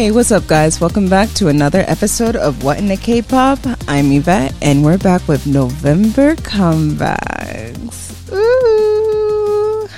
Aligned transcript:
Hey, 0.00 0.12
what's 0.12 0.32
up, 0.32 0.46
guys? 0.46 0.80
Welcome 0.80 1.10
back 1.10 1.28
to 1.34 1.48
another 1.48 1.84
episode 1.86 2.34
of 2.34 2.64
What 2.64 2.78
in 2.78 2.88
the 2.88 2.96
K-pop. 2.96 3.58
I'm 3.86 4.10
Yvette, 4.10 4.54
and 4.62 4.82
we're 4.82 4.96
back 4.96 5.28
with 5.28 5.46
November 5.46 6.36
comebacks. 6.36 8.32
Ooh. 8.32 9.88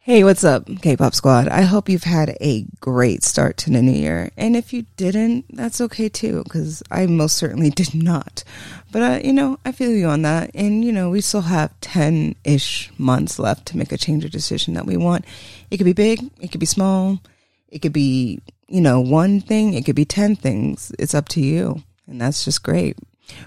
Hey, 0.00 0.24
what's 0.24 0.42
up, 0.42 0.66
K-pop 0.82 1.14
squad? 1.14 1.46
I 1.46 1.62
hope 1.62 1.88
you've 1.88 2.02
had 2.02 2.36
a 2.40 2.66
great 2.80 3.22
start 3.22 3.56
to 3.58 3.70
the 3.70 3.80
new 3.80 3.92
year, 3.92 4.32
and 4.36 4.56
if 4.56 4.72
you 4.72 4.84
didn't, 4.96 5.44
that's 5.50 5.80
okay 5.82 6.08
too, 6.08 6.42
because 6.42 6.82
I 6.90 7.06
most 7.06 7.36
certainly 7.36 7.70
did 7.82 7.94
not. 7.94 8.42
But 8.90 9.02
uh, 9.02 9.20
you 9.22 9.32
know, 9.32 9.60
I 9.64 9.70
feel 9.70 9.92
you 9.92 10.08
on 10.08 10.22
that, 10.22 10.50
and 10.54 10.84
you 10.84 10.90
know, 10.90 11.10
we 11.10 11.20
still 11.20 11.42
have 11.42 11.72
ten-ish 11.80 12.90
months 12.98 13.38
left 13.38 13.66
to 13.66 13.76
make 13.76 13.92
a 13.92 13.96
change 13.96 14.24
or 14.24 14.28
decision 14.28 14.74
that 14.74 14.86
we 14.86 14.96
want. 14.96 15.24
It 15.70 15.76
could 15.76 15.86
be 15.86 15.92
big, 15.92 16.28
it 16.40 16.50
could 16.50 16.58
be 16.58 16.66
small 16.66 17.20
it 17.68 17.80
could 17.80 17.92
be, 17.92 18.40
you 18.68 18.80
know, 18.80 19.00
one 19.00 19.40
thing, 19.40 19.74
it 19.74 19.84
could 19.84 19.96
be 19.96 20.04
10 20.04 20.36
things. 20.36 20.92
It's 20.98 21.14
up 21.14 21.28
to 21.30 21.40
you. 21.40 21.82
And 22.06 22.20
that's 22.20 22.44
just 22.44 22.62
great. 22.62 22.96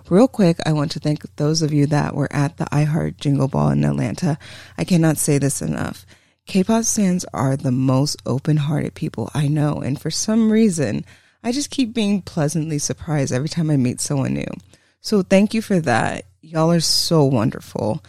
Real 0.09 0.27
quick, 0.27 0.57
I 0.65 0.73
want 0.73 0.91
to 0.91 0.99
thank 0.99 1.23
those 1.37 1.61
of 1.61 1.71
you 1.71 1.85
that 1.87 2.15
were 2.15 2.31
at 2.31 2.57
the 2.57 2.65
iHeart 2.65 3.17
Jingle 3.17 3.47
Ball 3.47 3.69
in 3.69 3.85
Atlanta. 3.85 4.37
I 4.77 4.83
cannot 4.83 5.17
say 5.17 5.37
this 5.37 5.61
enough. 5.61 6.05
K-pop 6.45 6.83
fans 6.83 7.25
are 7.33 7.55
the 7.55 7.71
most 7.71 8.21
open-hearted 8.25 8.95
people 8.95 9.29
I 9.33 9.47
know, 9.47 9.75
and 9.75 10.01
for 10.01 10.09
some 10.09 10.51
reason, 10.51 11.05
I 11.43 11.51
just 11.51 11.69
keep 11.69 11.93
being 11.93 12.21
pleasantly 12.21 12.79
surprised 12.79 13.31
every 13.31 13.47
time 13.47 13.69
I 13.69 13.77
meet 13.77 14.01
someone 14.01 14.33
new. 14.33 14.51
So 14.99 15.21
thank 15.21 15.53
you 15.53 15.61
for 15.61 15.79
that. 15.79 16.25
Y'all 16.41 16.71
are 16.71 16.79
so 16.79 17.23
wonderful. 17.23 18.03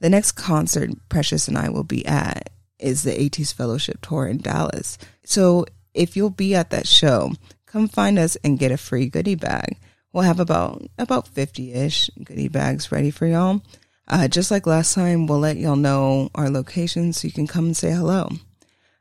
The 0.00 0.08
next 0.08 0.32
concert 0.32 0.90
Precious 1.08 1.46
and 1.46 1.56
I 1.56 1.68
will 1.68 1.84
be 1.84 2.04
at 2.06 2.50
is 2.78 3.04
the 3.04 3.12
ATEEZ 3.12 3.52
Fellowship 3.52 4.00
Tour 4.00 4.26
in 4.26 4.38
Dallas. 4.38 4.98
So 5.24 5.66
if 5.94 6.16
you'll 6.16 6.30
be 6.30 6.54
at 6.54 6.70
that 6.70 6.86
show, 6.86 7.32
come 7.66 7.88
find 7.88 8.18
us 8.18 8.36
and 8.36 8.58
get 8.58 8.72
a 8.72 8.76
free 8.76 9.08
goodie 9.08 9.34
bag. 9.34 9.78
We'll 10.12 10.24
have 10.24 10.40
about 10.40 10.82
about 10.98 11.32
50-ish 11.32 12.10
goodie 12.22 12.48
bags 12.48 12.92
ready 12.92 13.10
for 13.10 13.26
y'all. 13.26 13.62
Uh, 14.08 14.28
just 14.28 14.50
like 14.50 14.66
last 14.66 14.94
time, 14.94 15.26
we'll 15.26 15.38
let 15.38 15.56
y'all 15.56 15.76
know 15.76 16.30
our 16.34 16.50
location 16.50 17.12
so 17.12 17.26
you 17.26 17.32
can 17.32 17.46
come 17.46 17.66
and 17.66 17.76
say 17.76 17.90
hello. 17.90 18.28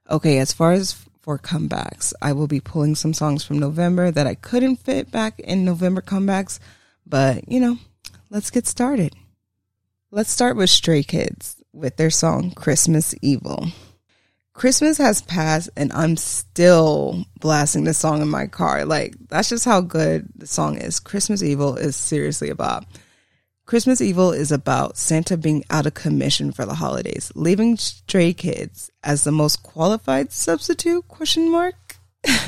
Okay, 0.09 0.37
as 0.37 0.53
far 0.53 0.71
as 0.71 1.05
for 1.21 1.37
comebacks, 1.37 2.13
I 2.21 2.33
will 2.33 2.47
be 2.47 2.59
pulling 2.59 2.95
some 2.95 3.13
songs 3.13 3.43
from 3.43 3.59
November 3.59 4.11
that 4.11 4.27
I 4.27 4.35
couldn't 4.35 4.77
fit 4.77 5.11
back 5.11 5.39
in 5.39 5.65
November 5.65 6.01
comebacks, 6.01 6.59
but 7.05 7.49
you 7.49 7.59
know, 7.59 7.77
let's 8.29 8.51
get 8.51 8.67
started. 8.67 9.15
Let's 10.11 10.31
start 10.31 10.55
with 10.55 10.69
Stray 10.69 11.03
Kids 11.03 11.55
with 11.73 11.97
their 11.97 12.09
song 12.09 12.51
Christmas 12.51 13.15
Evil. 13.21 13.67
Christmas 14.61 14.99
has 14.99 15.23
passed 15.23 15.71
and 15.75 15.91
I'm 15.91 16.15
still 16.15 17.25
blasting 17.39 17.83
this 17.83 17.97
song 17.97 18.21
in 18.21 18.29
my 18.29 18.45
car. 18.45 18.85
Like, 18.85 19.15
that's 19.27 19.49
just 19.49 19.65
how 19.65 19.81
good 19.81 20.29
the 20.35 20.45
song 20.45 20.77
is. 20.77 20.99
Christmas 20.99 21.41
Evil 21.41 21.77
is 21.77 21.95
seriously 21.95 22.51
about. 22.51 22.85
Christmas 23.65 24.01
Evil 24.01 24.31
is 24.31 24.51
about 24.51 24.97
Santa 24.97 25.35
being 25.35 25.63
out 25.71 25.87
of 25.87 25.95
commission 25.95 26.51
for 26.51 26.67
the 26.67 26.75
holidays, 26.75 27.31
leaving 27.33 27.75
stray 27.75 28.33
kids 28.33 28.91
as 29.03 29.23
the 29.23 29.31
most 29.31 29.63
qualified 29.63 30.31
substitute 30.31 31.07
question 31.07 31.51
mark. 31.51 31.95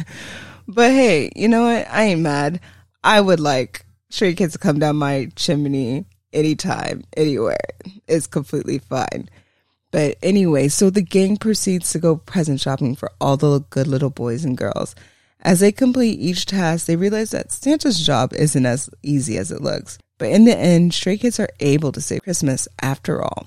but 0.68 0.92
hey, 0.92 1.32
you 1.36 1.48
know 1.48 1.64
what? 1.64 1.88
I 1.90 2.04
ain't 2.04 2.22
mad. 2.22 2.60
I 3.04 3.22
would 3.22 3.40
like 3.40 3.88
stray 4.12 4.36
kids 4.36 4.54
to 4.54 4.60
come 4.60 4.78
down 4.78 4.98
my 4.98 5.32
chimney 5.36 6.06
anytime, 6.32 7.06
anywhere. 7.18 7.58
It's 8.08 8.28
completely 8.28 8.78
fine. 8.78 9.30
But 9.94 10.18
anyway, 10.24 10.70
so 10.70 10.90
the 10.90 11.04
gang 11.04 11.38
proceeds 11.38 11.92
to 11.92 12.00
go 12.00 12.16
present 12.16 12.60
shopping 12.60 12.96
for 12.96 13.12
all 13.22 13.38
the 13.38 13.60
good 13.70 13.86
little 13.86 14.10
boys 14.10 14.44
and 14.44 14.58
girls. 14.58 14.96
As 15.40 15.60
they 15.60 15.72
complete 15.72 16.20
each 16.20 16.48
task, 16.48 16.88
they 16.88 16.96
realize 16.96 17.30
that 17.30 17.52
Santa's 17.52 18.04
job 18.04 18.34
isn't 18.34 18.66
as 18.66 18.90
easy 19.04 19.38
as 19.38 19.52
it 19.52 19.62
looks. 19.62 20.00
But 20.18 20.30
in 20.30 20.46
the 20.46 20.58
end, 20.58 20.96
Stray 20.96 21.18
Kids 21.18 21.40
are 21.40 21.50
able 21.60 21.92
to 21.92 22.02
save 22.02 22.24
Christmas 22.24 22.68
after 22.82 23.22
all. 23.22 23.46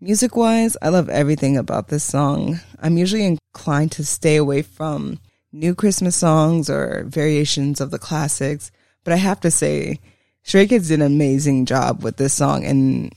Music 0.00 0.36
wise, 0.36 0.76
I 0.80 0.90
love 0.90 1.08
everything 1.08 1.56
about 1.56 1.88
this 1.88 2.04
song. 2.04 2.60
I'm 2.78 2.96
usually 2.96 3.24
inclined 3.24 3.90
to 3.92 4.04
stay 4.04 4.36
away 4.36 4.62
from 4.62 5.18
new 5.50 5.74
Christmas 5.74 6.14
songs 6.14 6.70
or 6.70 7.02
variations 7.08 7.80
of 7.80 7.90
the 7.90 7.98
classics, 7.98 8.70
but 9.02 9.12
I 9.12 9.16
have 9.16 9.40
to 9.40 9.50
say, 9.50 9.98
Stray 10.44 10.68
Kids 10.68 10.86
did 10.86 11.00
an 11.00 11.06
amazing 11.06 11.66
job 11.66 12.04
with 12.04 12.16
this 12.16 12.32
song, 12.32 12.64
and 12.64 13.12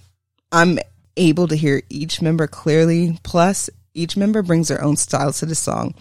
I'm 0.51 0.79
able 1.17 1.47
to 1.47 1.55
hear 1.55 1.81
each 1.89 2.21
member 2.21 2.47
clearly. 2.47 3.19
Plus, 3.23 3.69
each 3.93 4.17
member 4.17 4.41
brings 4.41 4.67
their 4.67 4.83
own 4.83 4.95
style 4.95 5.33
to 5.33 5.45
the 5.45 5.55
song. 5.55 5.93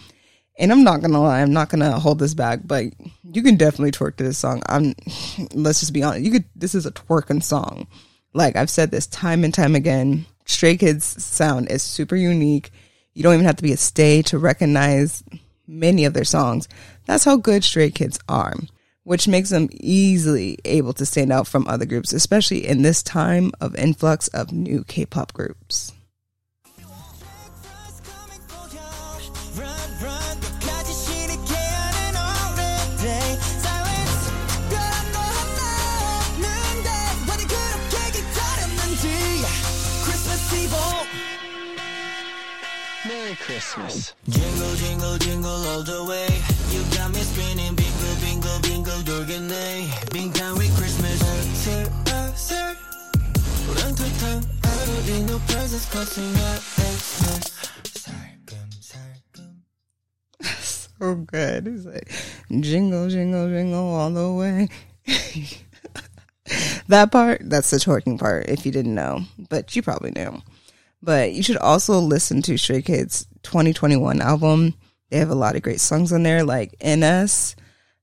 And 0.59 0.71
I'm 0.71 0.85
not 0.85 1.01
gonna 1.01 1.21
lie, 1.21 1.41
I'm 1.41 1.53
not 1.53 1.71
gonna 1.71 1.99
hold 1.99 2.19
this 2.19 2.35
back, 2.35 2.61
but 2.65 2.85
you 3.23 3.43
can 3.43 3.57
definitely 3.57 3.91
twerk 3.91 4.17
to 4.17 4.25
this 4.25 4.39
song. 4.39 4.63
I'm 4.67 4.95
let's 5.55 5.81
just 5.81 5.93
be 5.93 6.03
honest. 6.03 6.25
You 6.25 6.33
could 6.33 6.45
this 6.55 6.75
is 6.75 6.87
a 6.87 6.93
twerking 6.93 7.43
song. 7.43 7.87
Like 8.35 8.57
I've 8.57 8.71
said 8.71 8.91
this 8.91 9.07
time 9.07 9.45
and 9.45 9.53
time 9.53 9.75
again. 9.75 10.27
Stray 10.45 10.77
Kids 10.77 11.05
sound 11.23 11.71
is 11.71 11.83
super 11.83 12.17
unique. 12.17 12.71
You 13.15 13.23
don't 13.23 13.35
even 13.35 13.47
have 13.47 13.57
to 13.57 13.63
be 13.63 13.73
a 13.73 13.77
stay 13.77 14.23
to 14.23 14.39
recognize 14.39 15.23
many 15.67 16.05
of 16.05 16.15
their 16.15 16.25
songs. 16.25 16.69
That's 17.07 17.25
how 17.25 17.37
good 17.37 17.65
Stray 17.65 17.91
Kids 17.91 18.19
are 18.29 18.55
which 19.05 19.29
makes 19.29 19.51
them 19.51 19.69
easily 19.73 20.59
able 20.65 20.93
to 20.93 21.07
stand 21.07 21.33
out 21.33 21.47
from 21.47 21.67
other 21.67 21.87
groups, 21.87 22.13
especially 22.13 22.67
in 22.67 22.83
this 22.83 23.03
time 23.03 23.53
of 23.61 23.75
influx 23.75 24.29
of 24.29 24.53
new 24.53 24.85
K 24.85 25.07
pop 25.07 25.33
groups. 25.33 25.93
Merry 43.05 43.35
Christmas. 43.35 44.15
Jingle, 44.29 44.75
jingle, 44.77 45.19
jingle 45.19 45.51
all 45.51 45.83
the 45.83 46.05
way. 46.05 46.62
bingo, 48.92 48.92
bingo, 48.92 49.04
돌겠네. 49.04 49.88
빙탄 50.12 50.58
with 50.58 50.76
Christmas. 50.76 51.20
설, 51.64 51.86
아, 52.12 52.34
설. 52.36 52.76
우렁투탕, 53.70 54.42
하루이 54.62 55.24
no 55.24 55.40
presents 55.48 55.90
costing 55.90 56.34
my 56.34 56.60
so 61.00 61.16
good. 61.16 61.68
He's 61.68 61.86
like, 61.86 62.12
jingle, 62.50 63.08
jingle, 63.10 63.48
jingle 63.48 63.96
all 63.96 64.10
the 64.10 64.32
way. 64.34 64.68
that 66.88 67.12
part, 67.12 67.42
that's 67.44 67.70
the 67.70 67.78
twerking 67.78 68.20
part, 68.20 68.50
if 68.50 68.66
you 68.66 68.72
didn't 68.72 68.96
know, 68.96 69.22
but 69.50 69.76
you 69.76 69.82
probably 69.82 70.12
knew. 70.12 70.42
But 71.02 71.34
you 71.34 71.44
should 71.44 71.58
also 71.58 72.00
listen 72.00 72.42
to 72.44 72.58
Stray 72.58 72.82
Kids 72.82 73.28
2021 73.44 74.22
album. 74.22 74.74
They 75.10 75.20
have 75.20 75.30
a 75.30 75.36
lot 75.36 75.56
of 75.56 75.62
great 75.62 75.80
songs 75.80 76.12
on 76.12 76.24
there, 76.24 76.44
like 76.44 76.76
NS, 76.84 77.56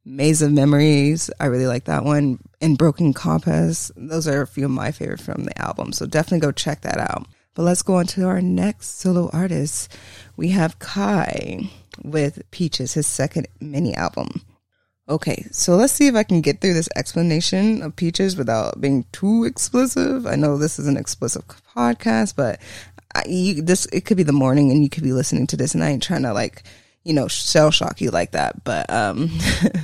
Maze 0.10 0.42
of 0.42 0.52
Memories. 0.52 1.30
I 1.40 1.46
really 1.46 1.68
like 1.68 1.86
that 1.86 2.04
one. 2.04 2.40
And 2.60 2.78
Broken 2.78 3.14
Compass. 3.14 3.92
Those 3.96 4.28
are 4.28 4.42
a 4.42 4.48
few 4.48 4.66
of 4.66 4.72
my 4.72 4.92
favorite 4.92 5.22
from 5.22 5.46
the 5.46 5.58
album. 5.62 5.94
So 5.94 6.06
definitely 6.06 6.40
go 6.40 6.52
check 6.52 6.82
that 6.82 6.98
out. 6.98 7.28
But 7.54 7.64
let's 7.64 7.82
go 7.84 7.96
on 7.96 8.08
to 8.08 8.26
our 8.26 8.42
next 8.42 9.00
solo 9.00 9.30
artist. 9.32 9.96
We 10.36 10.50
have 10.50 10.80
Kai 10.80 11.70
with 12.04 12.42
Peaches, 12.52 12.94
his 12.94 13.06
second 13.08 13.48
mini 13.60 13.94
album. 13.96 14.42
Okay, 15.08 15.48
so 15.52 15.76
let's 15.76 15.94
see 15.94 16.08
if 16.08 16.16
I 16.16 16.24
can 16.24 16.42
get 16.42 16.62
through 16.62 16.76
this 16.76 16.90
explanation 16.96 17.82
of 17.82 17.96
Peaches 17.96 18.38
without 18.38 18.80
being 18.80 19.06
too 19.12 19.44
explicit. 19.44 20.28
I 20.28 20.36
know 20.36 20.58
this 20.58 20.78
is 20.78 20.88
an 20.88 20.98
explicit 20.98 21.44
podcast, 21.76 22.36
but 22.36 22.60
I, 23.16 23.24
you, 23.28 23.62
this 23.62 23.88
it 23.88 24.06
could 24.06 24.18
be 24.18 24.24
the 24.24 24.32
morning 24.32 24.70
and 24.70 24.84
you 24.84 24.90
could 24.90 25.04
be 25.04 25.14
listening 25.14 25.48
to 25.48 25.58
this, 25.58 25.74
and 25.74 25.84
I 25.84 25.90
ain't 25.90 26.04
trying 26.04 26.24
to 26.24 26.34
like, 26.34 26.64
you 27.04 27.14
know, 27.14 27.28
shell 27.28 27.72
shock 27.72 28.02
you 28.02 28.12
like 28.12 28.32
that. 28.32 28.64
But 28.64 28.90
um, 28.92 29.30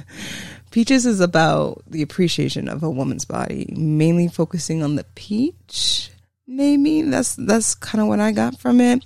Peaches 0.75 1.06
is 1.06 1.21
about 1.21 1.83
the 1.88 2.01
appreciation 2.01 2.67
of 2.67 2.83
a 2.83 2.89
woman's 2.89 3.23
body, 3.23 3.73
mainly 3.77 4.27
focusing 4.27 4.83
on 4.83 4.97
the 4.97 5.06
peach. 5.15 6.12
Maybe 6.47 7.01
that's 7.01 7.35
that's 7.35 7.75
kind 7.75 8.01
of 8.01 8.09
what 8.09 8.19
I 8.19 8.33
got 8.33 8.59
from 8.59 8.81
it. 8.81 9.01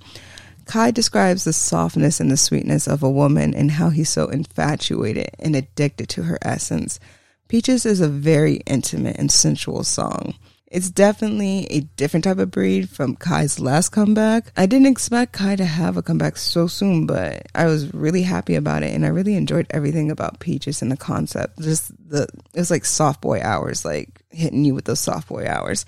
Kai 0.64 0.90
describes 0.90 1.44
the 1.44 1.52
softness 1.52 2.18
and 2.18 2.28
the 2.28 2.36
sweetness 2.36 2.88
of 2.88 3.04
a 3.04 3.10
woman 3.10 3.54
and 3.54 3.70
how 3.70 3.90
he's 3.90 4.08
so 4.08 4.26
infatuated 4.26 5.30
and 5.38 5.54
addicted 5.54 6.08
to 6.08 6.24
her 6.24 6.38
essence. 6.42 6.98
Peaches 7.46 7.86
is 7.86 8.00
a 8.00 8.08
very 8.08 8.56
intimate 8.66 9.16
and 9.16 9.30
sensual 9.30 9.84
song. 9.84 10.34
It's 10.70 10.88
definitely 10.88 11.66
a 11.70 11.80
different 11.80 12.24
type 12.24 12.38
of 12.38 12.52
breed 12.52 12.88
from 12.88 13.16
Kai's 13.16 13.58
last 13.58 13.88
comeback. 13.88 14.52
I 14.56 14.66
didn't 14.66 14.86
expect 14.86 15.32
Kai 15.32 15.56
to 15.56 15.64
have 15.64 15.96
a 15.96 16.02
comeback 16.02 16.36
so 16.36 16.68
soon, 16.68 17.06
but 17.06 17.48
I 17.54 17.66
was 17.66 17.92
really 17.92 18.22
happy 18.22 18.54
about 18.54 18.84
it 18.84 18.94
and 18.94 19.04
I 19.04 19.08
really 19.08 19.34
enjoyed 19.34 19.66
everything 19.70 20.10
about 20.10 20.38
Peaches 20.38 20.80
and 20.80 20.92
the 20.92 20.96
concept. 20.96 21.60
Just 21.60 21.90
the 22.08 22.28
it 22.54 22.58
was 22.58 22.70
like 22.70 22.84
soft 22.84 23.20
boy 23.20 23.40
hours, 23.42 23.84
like 23.84 24.22
hitting 24.30 24.64
you 24.64 24.74
with 24.74 24.84
those 24.84 25.00
soft 25.00 25.28
boy 25.28 25.46
hours 25.46 25.84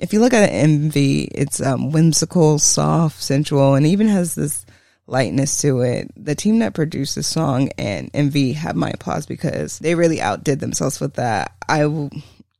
if 0.00 0.12
you 0.12 0.20
look 0.20 0.32
at 0.32 0.50
MV, 0.50 1.28
it's 1.32 1.60
um, 1.60 1.92
whimsical, 1.92 2.58
soft, 2.58 3.22
sensual, 3.22 3.74
and 3.74 3.86
even 3.86 4.08
has 4.08 4.34
this 4.34 4.64
lightness 5.06 5.60
to 5.60 5.80
it. 5.82 6.10
The 6.16 6.34
team 6.34 6.60
that 6.60 6.74
produced 6.74 7.14
the 7.14 7.22
song 7.22 7.70
and 7.76 8.12
MV 8.12 8.54
have 8.54 8.76
my 8.76 8.90
applause 8.90 9.26
because 9.26 9.78
they 9.78 9.94
really 9.94 10.20
outdid 10.20 10.60
themselves 10.60 11.00
with 11.00 11.14
that. 11.14 11.52
I 11.68 11.80
w- 11.80 12.10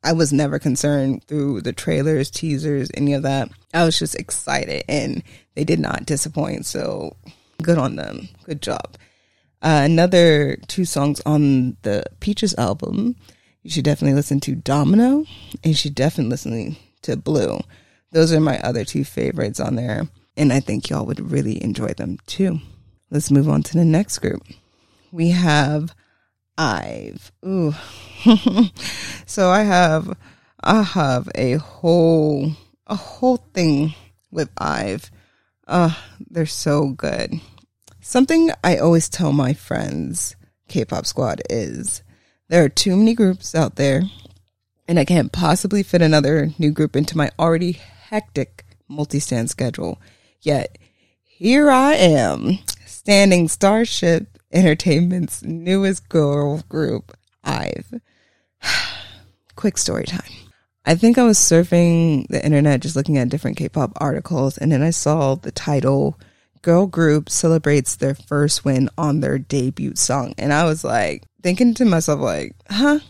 I 0.02 0.12
was 0.12 0.32
never 0.32 0.58
concerned 0.58 1.24
through 1.24 1.60
the 1.60 1.72
trailers, 1.72 2.30
teasers, 2.30 2.90
any 2.94 3.12
of 3.12 3.22
that. 3.22 3.50
I 3.74 3.84
was 3.84 3.98
just 3.98 4.14
excited 4.14 4.84
and 4.88 5.22
they 5.54 5.64
did 5.64 5.78
not 5.78 6.06
disappoint. 6.06 6.64
So 6.66 7.16
good 7.62 7.78
on 7.78 7.96
them. 7.96 8.28
Good 8.44 8.62
job. 8.62 8.96
Uh, 9.62 9.82
another 9.84 10.56
two 10.68 10.86
songs 10.86 11.20
on 11.26 11.76
the 11.82 12.04
Peaches 12.20 12.54
album. 12.56 13.16
You 13.62 13.70
should 13.70 13.84
definitely 13.84 14.14
listen 14.14 14.40
to 14.40 14.54
Domino 14.54 15.18
and 15.62 15.66
you 15.66 15.74
should 15.74 15.94
definitely 15.94 16.30
listen 16.30 16.76
to 17.02 17.16
Blue. 17.16 17.60
Those 18.12 18.32
are 18.32 18.40
my 18.40 18.58
other 18.60 18.84
two 18.84 19.04
favorites 19.04 19.60
on 19.60 19.76
there. 19.76 20.08
And 20.36 20.52
I 20.52 20.60
think 20.60 20.88
y'all 20.88 21.04
would 21.04 21.30
really 21.30 21.62
enjoy 21.62 21.88
them 21.88 22.18
too. 22.26 22.60
Let's 23.10 23.30
move 23.30 23.48
on 23.48 23.62
to 23.64 23.74
the 23.74 23.84
next 23.84 24.20
group. 24.20 24.42
We 25.12 25.30
have 25.30 25.94
Ive. 26.60 27.32
Ooh. 27.46 27.74
so 29.26 29.48
I 29.48 29.62
have 29.62 30.14
I 30.60 30.82
have 30.82 31.26
a 31.34 31.54
whole 31.54 32.52
a 32.86 32.94
whole 32.94 33.38
thing 33.38 33.94
with 34.30 34.50
Ive. 34.58 35.10
Uh, 35.66 35.94
they're 36.28 36.44
so 36.44 36.88
good. 36.88 37.40
Something 38.02 38.50
I 38.62 38.76
always 38.76 39.08
tell 39.08 39.32
my 39.32 39.54
friends, 39.54 40.36
K-pop 40.68 41.06
squad, 41.06 41.40
is 41.48 42.02
there 42.48 42.62
are 42.62 42.68
too 42.68 42.94
many 42.94 43.14
groups 43.14 43.54
out 43.54 43.76
there, 43.76 44.02
and 44.86 44.98
I 44.98 45.06
can't 45.06 45.32
possibly 45.32 45.82
fit 45.82 46.02
another 46.02 46.50
new 46.58 46.72
group 46.72 46.94
into 46.94 47.16
my 47.16 47.30
already 47.38 47.72
hectic 47.72 48.66
multi-stand 48.86 49.48
schedule. 49.48 49.98
Yet 50.42 50.76
here 51.22 51.70
I 51.70 51.94
am, 51.94 52.58
standing 52.84 53.48
Starship 53.48 54.29
Entertainment's 54.52 55.42
newest 55.42 56.08
girl 56.08 56.62
group, 56.68 57.16
Ive. 57.44 58.00
Quick 59.56 59.78
story 59.78 60.04
time. 60.04 60.32
I 60.84 60.94
think 60.94 61.18
I 61.18 61.24
was 61.24 61.38
surfing 61.38 62.26
the 62.28 62.44
internet 62.44 62.80
just 62.80 62.96
looking 62.96 63.18
at 63.18 63.28
different 63.28 63.58
K-pop 63.58 63.92
articles 63.96 64.58
and 64.58 64.72
then 64.72 64.82
I 64.82 64.90
saw 64.90 65.34
the 65.34 65.52
title 65.52 66.18
Girl 66.62 66.86
Group 66.86 67.30
celebrates 67.30 67.96
their 67.96 68.14
first 68.14 68.64
win 68.64 68.88
on 68.98 69.20
their 69.20 69.38
debut 69.38 69.94
song 69.94 70.34
and 70.36 70.52
I 70.52 70.64
was 70.64 70.82
like 70.82 71.22
thinking 71.42 71.74
to 71.74 71.84
myself 71.84 72.20
like, 72.20 72.56
"Huh? 72.68 73.00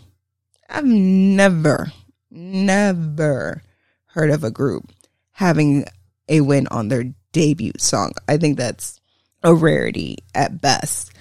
I've 0.69 0.85
never 0.85 1.93
never 2.31 3.63
heard 4.07 4.31
of 4.31 4.45
a 4.45 4.51
group 4.51 4.93
having 5.33 5.85
a 6.29 6.43
win 6.43 6.67
on 6.69 6.89
their 6.89 7.13
debut 7.33 7.73
song. 7.79 8.13
I 8.29 8.37
think 8.37 8.57
that's 8.57 9.01
a 9.43 9.55
rarity 9.55 10.19
at 10.35 10.61
best." 10.61 11.13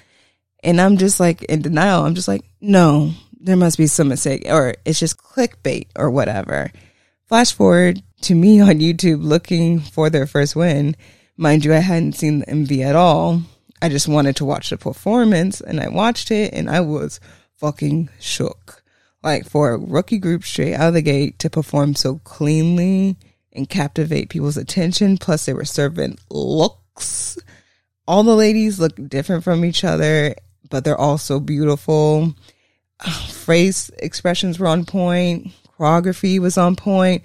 And 0.63 0.79
I'm 0.81 0.97
just 0.97 1.19
like 1.19 1.43
in 1.43 1.61
denial. 1.61 2.05
I'm 2.05 2.15
just 2.15 2.27
like, 2.27 2.43
"No, 2.59 3.13
there 3.39 3.55
must 3.55 3.77
be 3.77 3.87
some 3.87 4.09
mistake 4.09 4.43
or 4.47 4.75
it's 4.85 4.99
just 4.99 5.17
clickbait 5.17 5.87
or 5.95 6.09
whatever. 6.09 6.71
Flash 7.27 7.53
forward 7.53 8.01
to 8.21 8.35
me 8.35 8.59
on 8.59 8.79
YouTube 8.79 9.23
looking 9.23 9.79
for 9.79 10.09
their 10.09 10.27
first 10.27 10.55
win. 10.55 10.95
Mind 11.37 11.63
you, 11.63 11.73
I 11.73 11.77
hadn't 11.77 12.13
seen 12.13 12.39
the 12.39 12.45
MV 12.47 12.83
at 12.83 12.95
all. 12.95 13.41
I 13.81 13.87
just 13.87 14.07
wanted 14.07 14.35
to 14.37 14.45
watch 14.45 14.69
the 14.69 14.77
performance 14.77 15.61
and 15.61 15.79
I 15.79 15.87
watched 15.87 16.31
it 16.31 16.53
and 16.53 16.69
I 16.69 16.81
was 16.81 17.19
fucking 17.55 18.09
shook. 18.19 18.83
Like 19.23 19.45
for 19.47 19.71
a 19.71 19.77
rookie 19.77 20.17
group 20.17 20.43
straight 20.43 20.75
out 20.75 20.89
of 20.89 20.93
the 20.93 21.01
gate 21.01 21.39
to 21.39 21.49
perform 21.49 21.95
so 21.95 22.19
cleanly 22.23 23.15
and 23.53 23.69
captivate 23.69 24.29
people's 24.29 24.57
attention. 24.57 25.17
Plus 25.17 25.45
they 25.45 25.53
were 25.53 25.65
serving 25.65 26.17
looks. 26.29 27.37
All 28.07 28.23
the 28.23 28.35
ladies 28.35 28.79
look 28.79 28.95
different 29.07 29.43
from 29.43 29.63
each 29.63 29.83
other, 29.83 30.35
but 30.69 30.83
they're 30.83 30.97
all 30.97 31.17
so 31.17 31.39
beautiful 31.39 32.33
ah, 33.05 33.27
phrase 33.31 33.91
expressions 33.99 34.59
were 34.59 34.67
on 34.67 34.85
point, 34.85 35.47
choreography 35.77 36.39
was 36.39 36.57
on 36.57 36.75
point. 36.75 37.23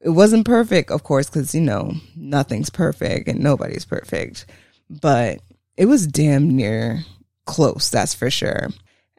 It 0.00 0.10
wasn't 0.10 0.46
perfect, 0.46 0.90
of 0.90 1.04
course, 1.04 1.28
because 1.28 1.54
you 1.54 1.60
know 1.60 1.92
nothing's 2.16 2.70
perfect 2.70 3.28
and 3.28 3.40
nobody's 3.40 3.84
perfect, 3.84 4.46
but 4.90 5.40
it 5.76 5.86
was 5.86 6.06
damn 6.06 6.56
near 6.56 7.04
close. 7.46 7.88
That's 7.88 8.14
for 8.14 8.30
sure. 8.30 8.68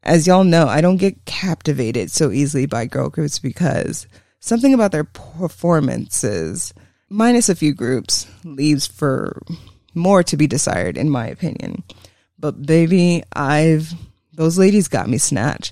As 0.04 0.28
y'all 0.28 0.44
know, 0.44 0.68
I 0.68 0.82
don't 0.82 0.98
get 0.98 1.24
captivated 1.24 2.12
so 2.12 2.32
easily 2.32 2.66
by 2.66 2.86
girl 2.86 3.10
groups 3.10 3.40
because 3.40 4.06
something 4.42 4.74
about 4.74 4.92
their 4.92 5.06
performances, 5.06 6.74
minus 7.10 7.48
a 7.48 7.56
few 7.56 7.74
groups, 7.74 8.28
leaves 8.44 8.86
for 8.86 9.42
more 9.94 10.22
to 10.24 10.36
be 10.36 10.48
desired, 10.48 10.98
in 10.98 11.10
my 11.10 11.28
opinion. 11.28 11.84
But 12.44 12.66
baby, 12.66 13.24
Ive 13.34 13.94
those 14.34 14.58
ladies 14.58 14.90
got 14.90 15.08
me 15.08 15.18
snatched. 15.18 15.72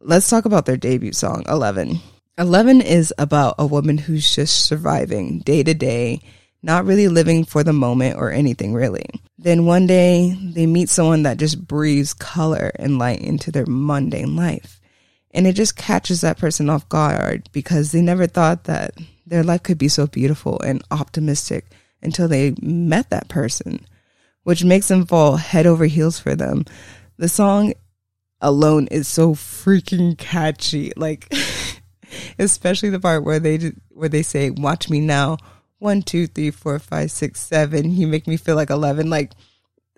Let's 0.00 0.28
talk 0.28 0.44
about 0.44 0.66
their 0.66 0.76
debut 0.76 1.12
song, 1.12 1.44
11. 1.48 2.00
11 2.36 2.80
is 2.80 3.14
about 3.16 3.54
a 3.60 3.66
woman 3.66 3.96
who's 3.96 4.34
just 4.34 4.66
surviving 4.66 5.38
day 5.38 5.62
to 5.62 5.72
day, 5.72 6.20
not 6.64 6.84
really 6.84 7.06
living 7.06 7.44
for 7.44 7.62
the 7.62 7.72
moment 7.72 8.16
or 8.16 8.32
anything 8.32 8.74
really. 8.74 9.06
Then 9.38 9.66
one 9.66 9.86
day 9.86 10.36
they 10.52 10.66
meet 10.66 10.88
someone 10.88 11.22
that 11.22 11.38
just 11.38 11.64
breathes 11.64 12.12
color 12.12 12.72
and 12.74 12.98
light 12.98 13.20
into 13.20 13.52
their 13.52 13.66
mundane 13.66 14.34
life. 14.34 14.80
And 15.30 15.46
it 15.46 15.52
just 15.52 15.76
catches 15.76 16.22
that 16.22 16.38
person 16.38 16.68
off 16.68 16.88
guard 16.88 17.48
because 17.52 17.92
they 17.92 18.02
never 18.02 18.26
thought 18.26 18.64
that 18.64 18.94
their 19.26 19.44
life 19.44 19.62
could 19.62 19.78
be 19.78 19.86
so 19.86 20.08
beautiful 20.08 20.60
and 20.62 20.82
optimistic 20.90 21.66
until 22.02 22.26
they 22.26 22.56
met 22.60 23.10
that 23.10 23.28
person, 23.28 23.86
which 24.44 24.64
makes 24.64 24.88
them 24.88 25.06
fall 25.06 25.36
head 25.36 25.66
over 25.66 25.86
heels 25.86 26.18
for 26.18 26.34
them. 26.34 26.64
The 27.16 27.28
song 27.28 27.74
alone 28.40 28.86
is 28.88 29.06
so 29.08 29.34
freaking 29.34 30.16
catchy. 30.16 30.92
Like, 30.96 31.32
especially 32.38 32.90
the 32.90 33.00
part 33.00 33.24
where 33.24 33.38
they 33.38 33.72
where 33.90 34.08
they 34.08 34.22
say, 34.22 34.50
"Watch 34.50 34.88
me 34.88 35.00
now." 35.00 35.38
One, 35.78 36.02
two, 36.02 36.26
three, 36.26 36.50
four, 36.50 36.78
five, 36.78 37.10
six, 37.10 37.40
seven. 37.40 37.94
You 37.94 38.06
make 38.06 38.26
me 38.26 38.36
feel 38.36 38.56
like 38.56 38.70
eleven. 38.70 39.08
Like, 39.08 39.32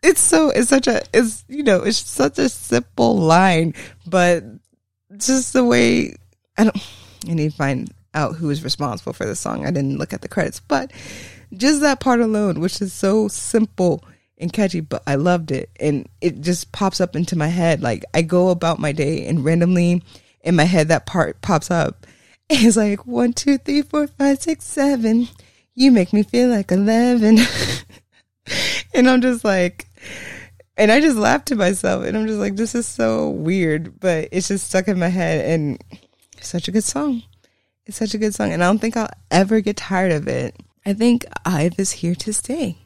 it's 0.02 0.20
so 0.20 0.50
it's 0.50 0.68
such 0.68 0.86
a 0.86 1.02
it's 1.12 1.44
you 1.48 1.62
know 1.62 1.82
it's 1.82 1.98
such 1.98 2.38
a 2.38 2.48
simple 2.48 3.16
line, 3.16 3.74
but 4.06 4.44
just 5.16 5.52
the 5.52 5.64
way 5.64 6.16
I 6.56 6.64
don't. 6.64 6.76
I 7.28 7.34
need 7.34 7.52
to 7.52 7.56
find 7.56 7.92
out 8.14 8.34
who 8.34 8.50
is 8.50 8.64
responsible 8.64 9.12
for 9.12 9.24
the 9.24 9.36
song. 9.36 9.64
I 9.64 9.70
didn't 9.70 9.98
look 9.98 10.12
at 10.12 10.22
the 10.22 10.28
credits, 10.28 10.60
but 10.60 10.92
just 11.54 11.80
that 11.82 12.00
part 12.00 12.20
alone, 12.20 12.60
which 12.60 12.82
is 12.82 12.92
so 12.92 13.28
simple 13.28 14.04
and 14.42 14.52
catchy, 14.52 14.80
but 14.80 15.02
I 15.06 15.14
loved 15.14 15.50
it. 15.50 15.70
And 15.80 16.08
it 16.20 16.40
just 16.40 16.72
pops 16.72 17.00
up 17.00 17.16
into 17.16 17.36
my 17.36 17.48
head. 17.48 17.80
Like 17.80 18.04
I 18.12 18.22
go 18.22 18.50
about 18.50 18.78
my 18.78 18.92
day 18.92 19.26
and 19.26 19.44
randomly 19.44 20.02
in 20.42 20.56
my 20.56 20.64
head 20.64 20.88
that 20.88 21.06
part 21.06 21.40
pops 21.40 21.70
up. 21.70 22.06
It's 22.54 22.76
like 22.76 23.06
one, 23.06 23.32
two, 23.32 23.56
three, 23.56 23.80
four, 23.80 24.06
five, 24.08 24.42
six, 24.42 24.66
seven. 24.66 25.28
You 25.74 25.90
make 25.90 26.12
me 26.12 26.22
feel 26.22 26.50
like 26.50 26.70
eleven. 26.70 27.38
and 28.94 29.08
I'm 29.08 29.22
just 29.22 29.42
like 29.42 29.88
and 30.76 30.90
I 30.90 31.00
just 31.00 31.16
laughed 31.16 31.48
to 31.48 31.56
myself 31.56 32.04
and 32.04 32.16
I'm 32.16 32.26
just 32.26 32.38
like, 32.38 32.56
this 32.56 32.74
is 32.74 32.86
so 32.86 33.30
weird, 33.30 34.00
but 34.00 34.28
it's 34.32 34.48
just 34.48 34.66
stuck 34.66 34.88
in 34.88 34.98
my 34.98 35.08
head 35.08 35.44
and 35.44 35.82
such 36.40 36.68
a 36.68 36.72
good 36.72 36.84
song. 36.84 37.22
It's 37.86 37.96
such 37.96 38.14
a 38.14 38.18
good 38.18 38.34
song. 38.34 38.52
And 38.52 38.62
I 38.62 38.66
don't 38.66 38.80
think 38.80 38.96
I'll 38.96 39.10
ever 39.30 39.60
get 39.60 39.76
tired 39.76 40.12
of 40.12 40.28
it. 40.28 40.56
I 40.84 40.94
think 40.94 41.24
Ive 41.44 41.78
is 41.78 41.92
here 41.92 42.14
to 42.16 42.32
stay. 42.32 42.81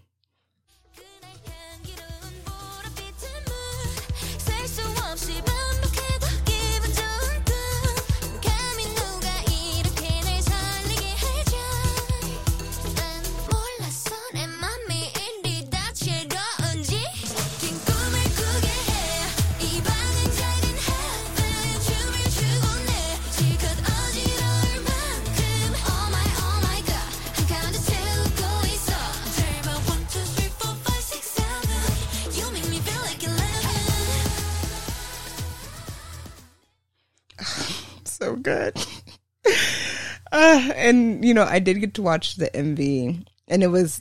And 40.87 41.25
you 41.25 41.35
know, 41.35 41.45
I 41.45 41.59
did 41.59 41.81
get 41.81 41.95
to 41.95 42.03
watch 42.03 42.37
the 42.37 42.51
MV, 42.51 43.27
and 43.49 43.63
it 43.63 43.69
was 43.69 44.01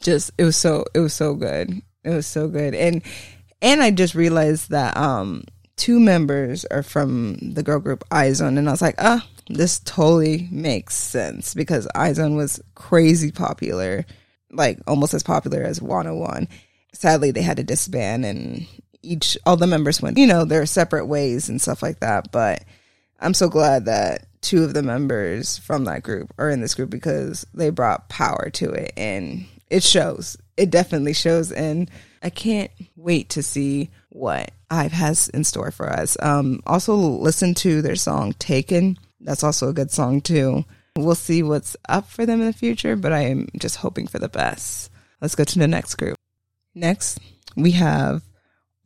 just 0.00 0.30
it 0.38 0.44
was 0.44 0.56
so 0.56 0.84
it 0.94 1.00
was 1.00 1.14
so 1.14 1.34
good. 1.34 1.82
It 2.04 2.10
was 2.10 2.26
so 2.26 2.48
good, 2.48 2.74
and 2.74 3.02
and 3.60 3.82
I 3.82 3.90
just 3.90 4.14
realized 4.14 4.70
that 4.70 4.96
um 4.96 5.44
two 5.76 6.00
members 6.00 6.64
are 6.66 6.82
from 6.82 7.36
the 7.40 7.62
girl 7.62 7.80
group 7.80 8.04
IZ*ONE, 8.12 8.58
and 8.58 8.68
I 8.68 8.72
was 8.72 8.82
like, 8.82 8.96
ah, 8.98 9.26
this 9.48 9.78
totally 9.80 10.48
makes 10.50 10.94
sense 10.94 11.54
because 11.54 11.88
IZ*ONE 11.94 12.36
was 12.36 12.60
crazy 12.74 13.30
popular, 13.30 14.04
like 14.50 14.78
almost 14.86 15.14
as 15.14 15.22
popular 15.22 15.62
as 15.62 15.80
101. 15.80 16.48
sadly 16.92 17.30
they 17.30 17.42
had 17.42 17.56
to 17.56 17.62
disband 17.62 18.24
and 18.24 18.66
each 19.02 19.38
all 19.46 19.56
the 19.56 19.66
members 19.66 20.02
went, 20.02 20.18
you 20.18 20.26
know, 20.26 20.44
their 20.44 20.66
separate 20.66 21.06
ways 21.06 21.48
and 21.48 21.60
stuff 21.60 21.82
like 21.82 22.00
that. 22.00 22.30
But 22.32 22.64
I'm 23.18 23.34
so 23.34 23.48
glad 23.48 23.86
that 23.86 24.26
two 24.40 24.64
of 24.64 24.74
the 24.74 24.82
members 24.82 25.58
from 25.58 25.84
that 25.84 26.02
group 26.02 26.32
are 26.38 26.50
in 26.50 26.60
this 26.60 26.74
group 26.74 26.90
because 26.90 27.46
they 27.54 27.70
brought 27.70 28.08
power 28.08 28.50
to 28.54 28.70
it 28.70 28.92
and 28.96 29.46
it 29.68 29.82
shows. 29.82 30.36
It 30.56 30.70
definitely 30.70 31.14
shows 31.14 31.52
and 31.52 31.90
I 32.22 32.30
can't 32.30 32.70
wait 32.96 33.30
to 33.30 33.42
see 33.42 33.90
what 34.10 34.50
IVE 34.70 34.92
has 34.92 35.28
in 35.28 35.44
store 35.44 35.70
for 35.70 35.90
us. 35.90 36.16
Um 36.20 36.60
also 36.66 36.94
listen 36.94 37.54
to 37.56 37.82
their 37.82 37.96
song 37.96 38.34
Taken. 38.38 38.98
That's 39.20 39.44
also 39.44 39.68
a 39.68 39.74
good 39.74 39.90
song 39.90 40.20
too. 40.20 40.64
We'll 40.96 41.14
see 41.14 41.42
what's 41.42 41.76
up 41.88 42.08
for 42.08 42.26
them 42.26 42.40
in 42.40 42.46
the 42.46 42.52
future, 42.52 42.96
but 42.96 43.12
I 43.12 43.22
am 43.22 43.48
just 43.58 43.76
hoping 43.76 44.06
for 44.06 44.18
the 44.18 44.28
best. 44.28 44.90
Let's 45.20 45.34
go 45.34 45.44
to 45.44 45.58
the 45.58 45.68
next 45.68 45.94
group. 45.96 46.16
Next, 46.74 47.18
we 47.56 47.72
have 47.72 48.22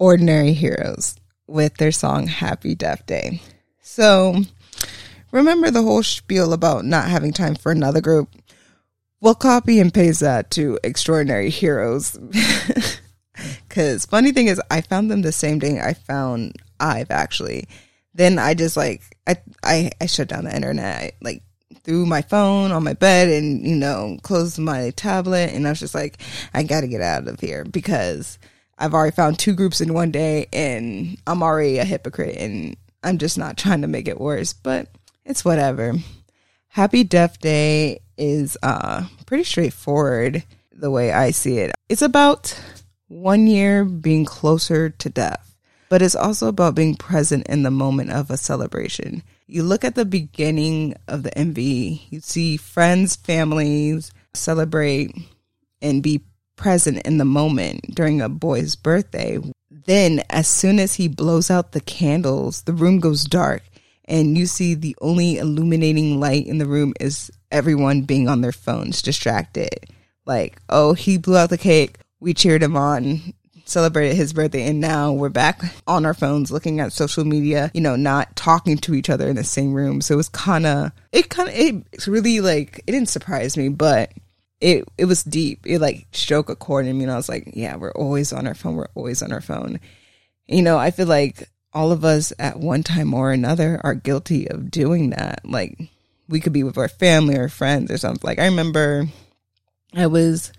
Xdinary 0.00 0.54
Heroes 0.54 1.16
with 1.46 1.76
their 1.76 1.92
song 1.92 2.26
Happy 2.26 2.74
Death 2.74 3.06
Day. 3.06 3.40
So, 3.82 4.42
remember 5.34 5.70
the 5.70 5.82
whole 5.82 6.02
spiel 6.02 6.52
about 6.52 6.84
not 6.84 7.08
having 7.08 7.32
time 7.32 7.54
for 7.54 7.72
another 7.72 8.00
group? 8.00 8.30
Well, 9.20 9.34
copy 9.34 9.80
and 9.80 9.92
paste 9.92 10.20
that 10.20 10.50
to 10.52 10.78
Xdinary 10.82 11.48
Heroes. 11.48 12.18
Because 13.68 14.06
funny 14.06 14.32
thing 14.32 14.46
is, 14.46 14.60
I 14.70 14.80
found 14.80 15.10
them 15.10 15.22
the 15.22 15.32
same 15.32 15.58
day 15.58 15.80
I 15.80 15.94
found 15.94 16.54
Ive 16.78 17.10
actually. 17.10 17.66
Then 18.14 18.38
I 18.38 18.54
just 18.54 18.76
like 18.76 19.02
I 19.26 19.36
I, 19.62 19.90
I 20.00 20.06
shut 20.06 20.28
down 20.28 20.44
the 20.44 20.54
internet. 20.54 20.96
I, 20.96 21.12
like 21.20 21.42
threw 21.82 22.06
my 22.06 22.22
phone 22.22 22.70
on 22.70 22.84
my 22.84 22.92
bed 22.92 23.28
and 23.28 23.66
you 23.66 23.74
know 23.74 24.18
closed 24.22 24.58
my 24.58 24.90
tablet, 24.90 25.52
and 25.52 25.66
I 25.66 25.70
was 25.70 25.80
just 25.80 25.94
like, 25.94 26.18
I 26.52 26.62
got 26.62 26.82
to 26.82 26.88
get 26.88 27.00
out 27.00 27.26
of 27.26 27.40
here 27.40 27.64
because 27.64 28.38
I've 28.78 28.94
already 28.94 29.14
found 29.14 29.38
two 29.38 29.54
groups 29.54 29.80
in 29.80 29.92
one 29.94 30.12
day, 30.12 30.46
and 30.52 31.18
I'm 31.26 31.42
already 31.42 31.78
a 31.78 31.84
hypocrite, 31.84 32.36
and 32.36 32.76
I'm 33.02 33.18
just 33.18 33.36
not 33.36 33.56
trying 33.58 33.82
to 33.82 33.88
make 33.88 34.06
it 34.06 34.20
worse. 34.20 34.52
But 34.52 34.88
it's 35.24 35.44
whatever. 35.44 35.94
Happy 36.68 37.04
Death 37.04 37.40
Day 37.40 38.00
is 38.16 38.56
uh 38.62 39.06
pretty 39.26 39.44
straightforward 39.44 40.44
the 40.72 40.90
way 40.90 41.12
I 41.12 41.30
see 41.30 41.58
it. 41.58 41.72
It's 41.88 42.02
about 42.02 42.60
one 43.08 43.46
year 43.46 43.84
being 43.84 44.24
closer 44.24 44.90
to 44.90 45.08
death, 45.08 45.56
but 45.88 46.02
it's 46.02 46.16
also 46.16 46.48
about 46.48 46.74
being 46.74 46.96
present 46.96 47.46
in 47.46 47.62
the 47.62 47.70
moment 47.70 48.10
of 48.10 48.30
a 48.30 48.36
celebration. 48.36 49.22
You 49.46 49.62
look 49.62 49.84
at 49.84 49.94
the 49.94 50.04
beginning 50.04 50.94
of 51.06 51.22
the 51.22 51.30
MV, 51.30 52.00
you 52.10 52.20
see 52.20 52.56
friends, 52.56 53.14
families 53.14 54.10
celebrate 54.32 55.14
and 55.82 56.02
be 56.02 56.24
present 56.56 57.02
in 57.04 57.18
the 57.18 57.24
moment 57.24 57.94
during 57.94 58.20
a 58.20 58.28
boy's 58.28 58.74
birthday. 58.74 59.38
Then, 59.70 60.22
as 60.30 60.48
soon 60.48 60.78
as 60.78 60.94
he 60.94 61.08
blows 61.08 61.50
out 61.50 61.72
the 61.72 61.80
candles, 61.80 62.62
the 62.62 62.72
room 62.72 63.00
goes 63.00 63.24
dark, 63.24 63.62
and 64.06 64.36
you 64.36 64.46
see 64.46 64.74
the 64.74 64.96
only 65.00 65.38
illuminating 65.38 66.20
light 66.20 66.46
in 66.46 66.58
the 66.58 66.66
room 66.66 66.94
is 67.00 67.30
everyone 67.50 68.02
being 68.02 68.28
on 68.28 68.40
their 68.40 68.52
phones, 68.52 69.02
distracted. 69.02 69.86
Like, 70.26 70.58
oh, 70.68 70.94
he 70.94 71.18
blew 71.18 71.36
out 71.36 71.50
the 71.50 71.58
cake 71.58 71.98
we 72.24 72.34
cheered 72.34 72.62
him 72.62 72.76
on, 72.76 73.34
celebrated 73.66 74.16
his 74.16 74.32
birthday, 74.32 74.66
and 74.66 74.80
now 74.80 75.12
we're 75.12 75.28
back 75.28 75.62
on 75.86 76.06
our 76.06 76.14
phones 76.14 76.50
looking 76.50 76.80
at 76.80 76.92
social 76.92 77.24
media, 77.24 77.70
you 77.74 77.82
know, 77.82 77.96
not 77.96 78.34
talking 78.34 78.78
to 78.78 78.94
each 78.94 79.10
other 79.10 79.28
in 79.28 79.36
the 79.36 79.44
same 79.44 79.74
room. 79.74 80.00
So 80.00 80.14
it 80.14 80.16
was 80.16 80.30
kind 80.30 80.66
of, 80.66 80.90
it 81.12 81.28
kind 81.28 81.50
of, 81.50 81.54
it's 81.92 82.08
really 82.08 82.40
like, 82.40 82.78
it 82.86 82.92
didn't 82.92 83.10
surprise 83.10 83.56
me, 83.56 83.68
but 83.68 84.10
it 84.60 84.84
it 84.96 85.04
was 85.04 85.22
deep. 85.22 85.66
It 85.66 85.80
like 85.80 86.06
struck 86.12 86.48
a 86.48 86.56
chord 86.56 86.86
in 86.86 86.96
me, 86.96 87.04
and 87.04 87.12
I 87.12 87.16
was 87.16 87.28
like, 87.28 87.50
yeah, 87.52 87.76
we're 87.76 87.92
always 87.92 88.32
on 88.32 88.46
our 88.46 88.54
phone. 88.54 88.76
We're 88.76 88.88
always 88.94 89.22
on 89.22 89.32
our 89.32 89.42
phone. 89.42 89.80
You 90.46 90.62
know, 90.62 90.78
I 90.78 90.90
feel 90.90 91.06
like 91.06 91.50
all 91.74 91.92
of 91.92 92.04
us 92.04 92.32
at 92.38 92.60
one 92.60 92.82
time 92.82 93.12
or 93.12 93.32
another 93.32 93.80
are 93.82 93.94
guilty 93.94 94.48
of 94.48 94.70
doing 94.70 95.10
that. 95.10 95.40
Like 95.44 95.76
we 96.28 96.40
could 96.40 96.52
be 96.52 96.62
with 96.62 96.78
our 96.78 96.88
family 96.88 97.36
or 97.36 97.48
friends 97.48 97.90
or 97.90 97.98
something. 97.98 98.26
Like 98.26 98.38
I 98.38 98.46
remember 98.46 99.06
I 99.94 100.06
was 100.06 100.52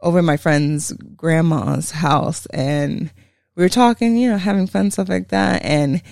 over 0.00 0.22
my 0.22 0.36
friend's 0.36 0.92
grandma's 0.92 1.90
house 1.90 2.46
and 2.46 3.10
we 3.54 3.62
were 3.62 3.68
talking, 3.68 4.16
you 4.16 4.30
know, 4.30 4.36
having 4.38 4.66
fun, 4.66 4.90
stuff 4.90 5.08
like 5.08 5.28
that. 5.28 5.64
And 5.64 6.02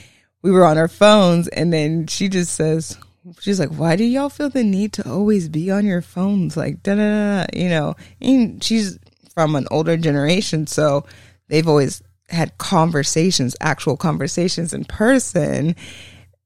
we 0.43 0.51
were 0.51 0.65
on 0.65 0.79
our 0.79 0.89
phones 0.89 1.49
and 1.49 1.73
then 1.73 2.07
she 2.07 2.29
just 2.29 2.55
says, 2.55 2.97
she's 3.41 3.61
like, 3.61 3.71
why 3.71 3.97
do 3.97 4.05
y'all 4.05 4.29
feel 4.29 4.51
the 4.51 4.65
need 4.65 4.93
to 4.95 5.11
always 5.11 5.49
be 5.49 5.71
on 5.71 5.85
your 5.85 6.03
phones? 6.03 6.57
Like, 6.57 6.83
da 6.83 6.95
da 6.95 7.45
da, 7.45 7.47
you 7.53 7.69
know, 7.69 7.97
and 8.21 8.63
she's 8.63 8.99
from 9.35 9.57
an 9.57 9.67
older 9.71 9.97
generation. 9.97 10.67
So 10.67 11.07
they've 11.49 11.69
always 11.69 12.03
had 12.29 12.57
conversations, 12.59 13.57
actual 13.61 13.97
conversations 13.97 14.73
in 14.73 14.85
person. 14.85 15.77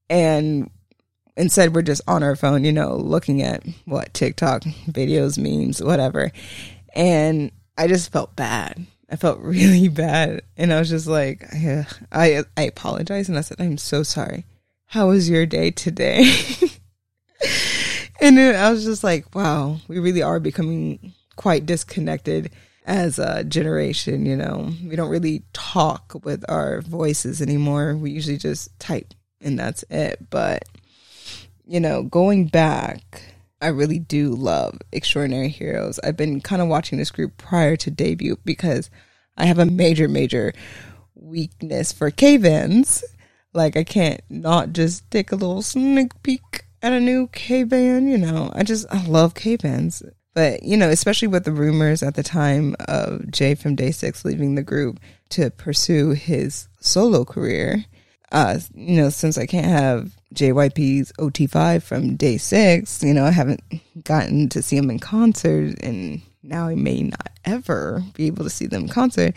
And 0.09 0.69
instead 1.37 1.73
we're 1.73 1.81
just 1.81 2.01
on 2.07 2.23
our 2.23 2.35
phone, 2.35 2.63
you 2.63 2.71
know, 2.71 2.95
looking 2.95 3.41
at 3.41 3.63
what 3.85 4.13
TikTok 4.13 4.63
videos, 4.87 5.37
memes, 5.37 5.81
whatever. 5.81 6.31
And 6.93 7.51
I 7.77 7.87
just 7.87 8.11
felt 8.11 8.35
bad. 8.35 8.85
I 9.09 9.15
felt 9.15 9.39
really 9.39 9.87
bad. 9.87 10.41
And 10.57 10.73
I 10.73 10.79
was 10.79 10.89
just 10.89 11.07
like, 11.07 11.45
I, 12.11 12.43
I, 12.57 12.63
apologized 12.63 13.29
and 13.29 13.37
I 13.37 13.41
said, 13.41 13.59
I'm 13.59 13.77
so 13.77 14.03
sorry. 14.03 14.45
How 14.85 15.09
was 15.09 15.29
your 15.29 15.45
day 15.45 15.71
today? 15.71 16.21
and 18.21 18.37
then 18.37 18.55
I 18.55 18.71
was 18.71 18.83
just 18.83 19.03
like, 19.03 19.35
wow, 19.35 19.77
we 19.87 19.99
really 19.99 20.23
are 20.23 20.39
becoming 20.39 21.13
quite 21.35 21.65
disconnected 21.65 22.51
as 22.89 23.19
a 23.19 23.45
generation, 23.45 24.25
you 24.25 24.35
know. 24.35 24.73
We 24.83 24.97
don't 24.97 25.09
really 25.09 25.43
talk 25.53 26.13
with 26.23 26.43
our 26.49 26.81
voices 26.81 27.41
anymore. 27.41 27.95
We 27.95 28.11
usually 28.11 28.37
just 28.37 28.77
type 28.79 29.13
and 29.39 29.57
that's 29.57 29.85
it. 29.89 30.29
But, 30.29 30.63
you 31.65 31.79
know, 31.79 32.03
going 32.03 32.47
back 32.47 33.29
I 33.61 33.67
really 33.67 33.99
do 33.99 34.35
love 34.35 34.79
Xdinary 34.93 35.49
Heroes. 35.49 35.99
I've 35.99 36.15
been 36.15 36.39
kind 36.39 36.61
of 36.61 36.69
watching 36.69 36.97
this 36.97 37.11
group 37.11 37.35
prior 37.37 37.75
to 37.77 37.91
debut 37.91 38.37
because 38.45 38.89
I 39.37 39.45
have 39.45 39.59
a 39.59 39.65
major, 39.65 40.07
major 40.07 40.53
weakness 41.13 41.91
for 41.91 42.09
K-bands. 42.09 43.03
Like 43.53 43.75
I 43.75 43.83
can't 43.83 44.21
not 44.29 44.71
just 44.71 45.09
take 45.11 45.31
a 45.31 45.35
little 45.35 45.61
sneak 45.61 46.21
peek 46.23 46.65
at 46.81 46.93
a 46.93 46.99
new 47.01 47.27
K-band, 47.27 48.09
you 48.09 48.17
know. 48.17 48.49
I 48.53 48.63
just 48.63 48.85
I 48.89 49.05
love 49.05 49.33
K-bands. 49.35 50.03
But, 50.39 50.63
you 50.63 50.77
know, 50.77 50.87
especially 50.87 51.27
with 51.27 51.43
the 51.43 51.51
rumors 51.51 52.01
at 52.01 52.15
the 52.15 52.23
time 52.23 52.73
of 52.87 53.29
Jay 53.29 53.55
from 53.55 53.75
Day 53.75 53.91
6 53.91 54.23
leaving 54.23 54.55
the 54.55 54.63
group 54.63 54.97
to 55.31 55.49
pursue 55.49 56.11
his 56.11 56.69
solo 56.79 57.25
career, 57.25 57.83
uh, 58.31 58.57
you 58.73 58.95
know, 58.95 59.09
since 59.09 59.37
I 59.37 59.45
can't 59.45 59.65
have 59.65 60.13
JYP's 60.33 61.11
OT5 61.19 61.83
from 61.83 62.15
day 62.15 62.37
six, 62.37 63.03
you 63.03 63.13
know, 63.13 63.25
I 63.25 63.31
haven't 63.31 63.61
gotten 64.05 64.47
to 64.47 64.61
see 64.61 64.77
him 64.77 64.89
in 64.89 64.99
concert 64.99 65.75
and 65.83 66.21
now 66.41 66.69
I 66.69 66.75
may 66.75 67.01
not 67.01 67.31
ever 67.43 68.01
be 68.13 68.27
able 68.27 68.45
to 68.45 68.49
see 68.49 68.65
them 68.65 68.83
in 68.83 68.87
concert. 68.87 69.35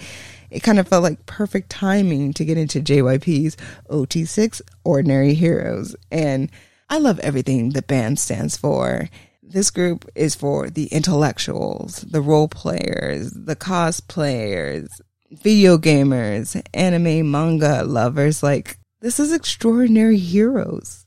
It 0.52 0.62
kind 0.62 0.78
of 0.78 0.86
felt 0.86 1.02
like 1.02 1.26
perfect 1.26 1.68
timing 1.68 2.32
to 2.34 2.44
get 2.44 2.58
into 2.58 2.80
JYP's 2.80 3.56
OT6 3.90 4.62
Xdinary 4.86 5.34
Heroes. 5.34 5.96
And 6.12 6.48
I 6.88 6.98
love 6.98 7.18
everything 7.18 7.70
the 7.70 7.82
band 7.82 8.20
stands 8.20 8.56
for. 8.56 9.08
This 9.52 9.70
group 9.70 10.10
is 10.14 10.34
for 10.34 10.70
the 10.70 10.86
intellectuals, 10.86 11.96
the 11.96 12.22
role 12.22 12.48
players, 12.48 13.32
the 13.32 13.54
cosplayers, 13.54 14.88
video 15.30 15.76
gamers, 15.76 16.58
anime, 16.72 17.30
manga 17.30 17.84
lovers. 17.84 18.42
Like, 18.42 18.78
this 19.02 19.20
is 19.20 19.30
extraordinary 19.30 20.16
heroes. 20.16 21.01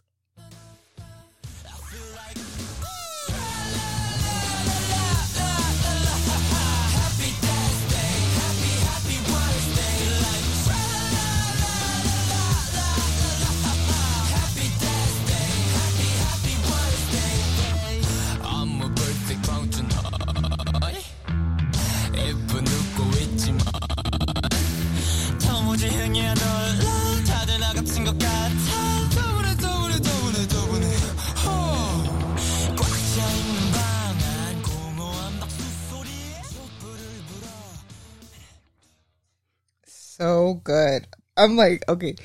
I'm 41.37 41.55
like, 41.55 41.83
okay, 41.89 42.15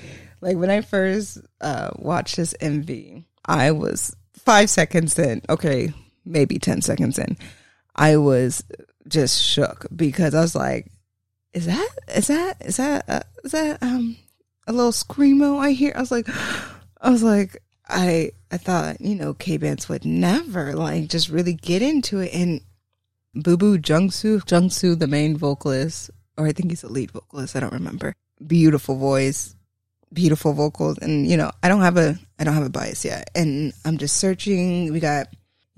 like 0.40 0.56
when 0.56 0.70
I 0.70 0.80
first 0.80 1.38
uh, 1.60 1.90
watched 1.96 2.36
this 2.36 2.54
MV, 2.60 3.24
I 3.44 3.72
was 3.72 4.14
five 4.34 4.70
seconds 4.70 5.18
in, 5.18 5.42
okay, 5.48 5.92
maybe 6.24 6.58
10 6.58 6.82
seconds 6.82 7.18
in. 7.18 7.36
I 7.94 8.16
was 8.16 8.64
just 9.08 9.42
shook 9.42 9.86
because 9.94 10.34
I 10.34 10.40
was 10.40 10.54
like, 10.54 10.86
is 11.52 11.66
that 11.66 11.88
is 12.14 12.28
that 12.28 12.56
is 12.60 12.76
that 12.76 13.08
uh, 13.08 13.20
is 13.44 13.52
that 13.52 13.82
um 13.82 14.16
a 14.66 14.72
little 14.72 14.92
screamo 14.92 15.58
I 15.58 15.72
hear? 15.72 15.92
I 15.96 16.00
was 16.00 16.12
like, 16.12 16.28
I 17.00 17.10
was 17.10 17.22
like, 17.22 17.60
I 17.88 18.30
I 18.50 18.56
thought 18.56 19.00
you 19.00 19.14
know 19.16 19.34
K 19.34 19.56
bands 19.56 19.88
would 19.88 20.04
never 20.04 20.74
like 20.74 21.08
just 21.08 21.28
really 21.28 21.54
get 21.54 21.82
into 21.82 22.20
it, 22.20 22.32
and 22.32 22.60
Boo 23.34 23.56
Boo 23.56 23.78
Jungsu 23.78 24.40
Jungsu 24.46 24.96
the 24.96 25.08
main 25.08 25.36
vocalist, 25.36 26.10
or 26.38 26.46
I 26.46 26.52
think 26.52 26.70
he's 26.70 26.82
the 26.82 26.88
lead 26.88 27.10
vocalist. 27.10 27.56
I 27.56 27.60
don't 27.60 27.72
remember. 27.72 28.14
Beautiful 28.46 28.96
voice, 28.96 29.54
beautiful 30.12 30.52
vocals, 30.52 30.98
and 30.98 31.26
you 31.26 31.36
know 31.36 31.50
I 31.62 31.68
don't 31.68 31.82
have 31.82 31.96
a 31.96 32.18
I 32.38 32.44
don't 32.44 32.54
have 32.54 32.66
a 32.66 32.70
bias 32.70 33.04
yet, 33.04 33.30
and 33.34 33.72
I'm 33.84 33.98
just 33.98 34.16
searching. 34.16 34.92
We 34.92 35.00
got 35.00 35.28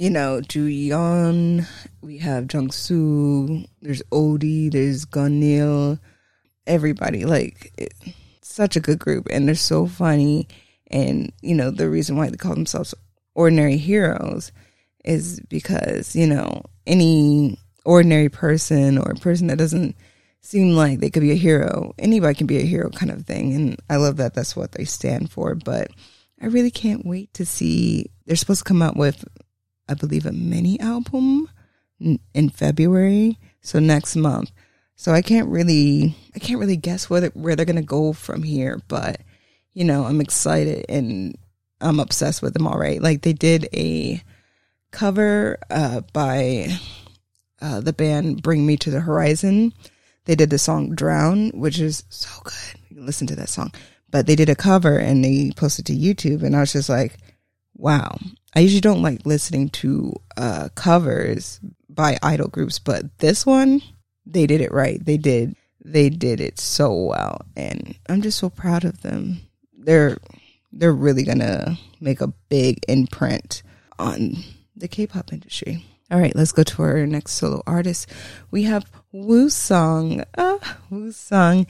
you 0.02 0.11
know, 0.11 0.40
Jooyeon, 0.40 1.64
we 2.00 2.19
have 2.19 2.49
Jungsu, 2.49 3.64
there's 3.83 4.02
O.de, 4.11 4.69
there's 4.69 5.04
Gunil, 5.07 6.00
everybody. 6.66 7.25
Like, 7.25 7.73
it, 7.78 7.95
such 8.42 8.75
a 8.75 8.81
good 8.81 8.99
group, 8.99 9.28
and 9.31 9.47
they're 9.47 9.54
so 9.54 9.87
funny. 9.87 10.49
And, 10.88 11.33
you 11.40 11.54
know, 11.54 11.71
the 11.71 11.88
reason 11.88 12.16
why 12.16 12.28
they 12.31 12.37
call 12.37 12.54
themselves 12.54 12.95
ordinary 13.37 13.76
heroes 13.76 14.50
is 15.04 15.40
because, 15.49 16.16
you 16.16 16.26
know, 16.26 16.62
any 16.85 17.59
ordinary 17.85 18.28
person 18.28 18.99
or 18.99 19.14
person 19.14 19.47
that 19.49 19.59
doesn't 19.59 19.95
seem 20.42 20.75
like 20.75 21.00
they 21.00 21.11
could 21.11 21.22
be 21.22 21.32
a 21.32 21.37
hero, 21.37 21.94
anybody 21.99 22.34
can 22.34 22.46
be 22.46 22.58
a 22.58 22.66
hero 22.66 22.90
kind 22.90 23.11
of 23.11 23.25
thing. 23.25 23.54
And 23.54 23.80
I 23.88 23.96
love 23.96 24.16
that 24.18 24.34
that's 24.34 24.56
what 24.56 24.72
they 24.72 24.84
stand 24.84 25.30
for. 25.30 25.54
But 25.54 25.90
I 26.40 26.46
really 26.46 26.70
can't 26.70 27.06
wait 27.06 27.32
to 27.34 27.46
see. 27.46 28.11
They're 28.26 28.37
supposed 28.37 28.61
to 28.61 28.68
come 28.68 28.82
out 28.82 28.96
with 28.96 29.25
I 29.88 29.94
believe, 29.94 30.26
a 30.26 30.32
mini 30.32 30.78
album 30.80 31.49
in 32.00 32.50
February, 32.50 33.38
so 33.61 33.78
next 33.78 34.16
month. 34.16 34.50
So 34.96 35.12
I 35.12 35.22
can't 35.22 35.49
really, 35.49 36.16
I 36.34 36.38
can't 36.38 36.61
really 36.61 36.76
guess 36.76 37.11
where 37.11 37.28
where 37.28 37.56
they're 37.56 37.66
gonna 37.66 37.82
go 37.82 38.12
from 38.12 38.42
here. 38.42 38.80
But 38.88 39.20
you 39.75 39.84
know, 39.84 40.04
I'm 40.04 40.20
excited 40.20 40.87
and 40.88 41.37
I'm 41.80 42.00
obsessed 42.00 42.42
with 42.42 42.54
them 42.54 42.66
already. 42.66 43.00
Like 43.00 43.22
they 43.22 43.32
did 43.32 43.68
a 43.75 44.22
cover 44.92 45.58
uh, 45.70 46.02
by 46.12 46.68
uh, 47.61 47.80
the 47.80 47.92
band 47.92 48.42
Bring 48.42 48.64
Me 48.64 48.76
to 48.78 48.90
the 48.90 49.00
Horizon. 49.00 49.72
They 50.25 50.35
did 50.35 50.50
the 50.50 50.59
song 50.59 50.95
Drown, 50.95 51.50
which 51.50 51.79
is 51.81 52.05
so 52.09 52.29
good. 52.45 52.81
You 52.88 52.97
can 52.97 53.07
listen 53.07 53.26
to 53.29 53.37
that 53.37 53.49
song. 53.49 53.73
But 54.11 54.26
they 54.26 54.37
did 54.37 54.49
a 54.49 54.55
cover 54.55 54.99
and 54.99 55.25
they 55.25 55.52
posted 55.57 55.87
to 55.87 55.95
YouTube, 55.95 56.43
and 56.43 56.55
I 56.55 56.61
was 56.61 56.73
just 56.73 56.88
like, 56.88 57.17
wow. 57.75 58.19
I 58.55 58.61
usually 58.61 58.83
don't 58.83 59.02
like 59.02 59.25
listening 59.25 59.71
to 59.71 60.14
uh, 60.37 60.69
covers 60.75 61.59
by 61.88 62.19
idol 62.23 62.49
groups, 62.49 62.79
but 62.79 63.19
this 63.19 63.47
one, 63.47 63.81
they 64.26 64.47
did 64.47 64.61
it 64.61 64.73
right. 64.73 65.02
They 65.05 65.17
did. 65.17 65.57
They 65.85 66.11
did 66.11 66.41
it 66.41 66.61
so 66.61 66.93
well, 66.93 67.41
and 67.57 67.97
I'm 68.09 68.23
just 68.23 68.38
so 68.38 68.50
proud 68.50 68.85
of 68.85 69.00
them. 69.02 69.41
They're 69.76 70.19
they're 70.71 70.93
really 70.93 71.25
gonna 71.25 71.76
make 72.00 72.21
a 72.21 72.33
big 72.49 72.85
imprint 72.88 73.62
on 73.99 74.37
the 74.76 74.87
K-pop 74.87 75.33
industry. 75.33 75.85
All 76.11 76.21
right, 76.21 76.37
let's 76.37 76.52
go 76.52 76.62
to 76.62 76.83
our 76.83 77.07
next 77.07 77.33
solo 77.33 77.62
artist. 77.67 78.07
We 78.50 78.62
have 78.64 78.85
Woosung, 79.14 80.25
uh, 80.39 80.58
Woosung, 80.91 81.69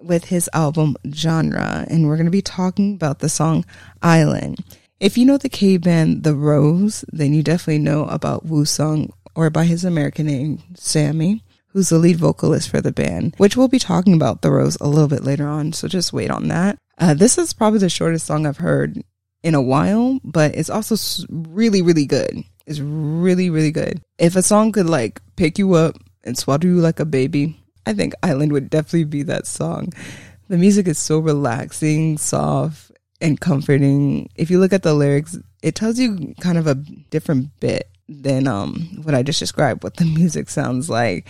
with 0.00 0.26
his 0.26 0.50
album 0.52 0.96
Genre, 1.10 1.86
and 1.88 2.06
we're 2.06 2.16
going 2.16 2.26
to 2.26 2.30
be 2.30 2.42
talking 2.42 2.94
about 2.94 3.20
the 3.20 3.28
song 3.28 3.64
Island. 4.02 4.62
If 5.00 5.16
you 5.16 5.24
know 5.24 5.38
the 5.38 5.48
K 5.48 5.76
band 5.76 6.24
The 6.24 6.34
Rose, 6.34 7.04
then 7.12 7.32
you 7.32 7.42
definitely 7.42 7.78
know 7.78 8.04
about 8.06 8.44
Wu 8.44 8.62
Woosung 8.62 9.10
or 9.34 9.48
by 9.50 9.64
his 9.64 9.84
American 9.84 10.26
name, 10.26 10.62
Sammy, 10.74 11.42
who's 11.68 11.88
the 11.88 11.98
lead 11.98 12.16
vocalist 12.16 12.68
for 12.68 12.80
the 12.80 12.92
band, 12.92 13.34
which 13.38 13.56
we'll 13.56 13.68
be 13.68 13.78
talking 13.78 14.14
about 14.14 14.42
The 14.42 14.50
Rose 14.50 14.76
a 14.80 14.88
little 14.88 15.08
bit 15.08 15.24
later 15.24 15.48
on, 15.48 15.72
so 15.72 15.88
just 15.88 16.12
wait 16.12 16.30
on 16.30 16.48
that. 16.48 16.78
Uh, 16.98 17.14
this 17.14 17.38
is 17.38 17.52
probably 17.52 17.78
the 17.78 17.88
shortest 17.88 18.26
song 18.26 18.46
I've 18.46 18.58
heard 18.58 19.00
in 19.42 19.54
a 19.54 19.62
while, 19.62 20.18
but 20.24 20.54
it's 20.54 20.70
also 20.70 20.96
really, 21.30 21.80
really 21.80 22.06
good. 22.06 22.42
It's 22.66 22.80
really, 22.80 23.48
really 23.48 23.70
good. 23.70 24.02
If 24.18 24.36
a 24.36 24.42
song 24.42 24.72
could 24.72 24.90
like 24.90 25.22
pick 25.36 25.58
you 25.58 25.74
up 25.74 25.96
and 26.24 26.36
swaddle 26.36 26.70
you 26.70 26.76
like 26.76 27.00
a 27.00 27.04
baby, 27.04 27.60
I 27.86 27.94
think 27.94 28.14
Island 28.22 28.52
would 28.52 28.70
definitely 28.70 29.04
be 29.04 29.22
that 29.24 29.46
song. 29.46 29.92
The 30.48 30.58
music 30.58 30.88
is 30.88 30.98
so 30.98 31.18
relaxing, 31.18 32.18
soft, 32.18 32.92
and 33.20 33.40
comforting. 33.40 34.30
If 34.36 34.50
you 34.50 34.60
look 34.60 34.72
at 34.72 34.82
the 34.82 34.94
lyrics, 34.94 35.38
it 35.62 35.74
tells 35.74 35.98
you 35.98 36.34
kind 36.40 36.58
of 36.58 36.66
a 36.66 36.74
different 36.74 37.58
bit 37.60 37.90
than 38.08 38.46
um, 38.46 39.00
what 39.02 39.14
I 39.14 39.22
just 39.22 39.38
described, 39.38 39.82
what 39.82 39.96
the 39.96 40.04
music 40.16 40.48
sounds 40.48 40.88
like. 40.88 41.26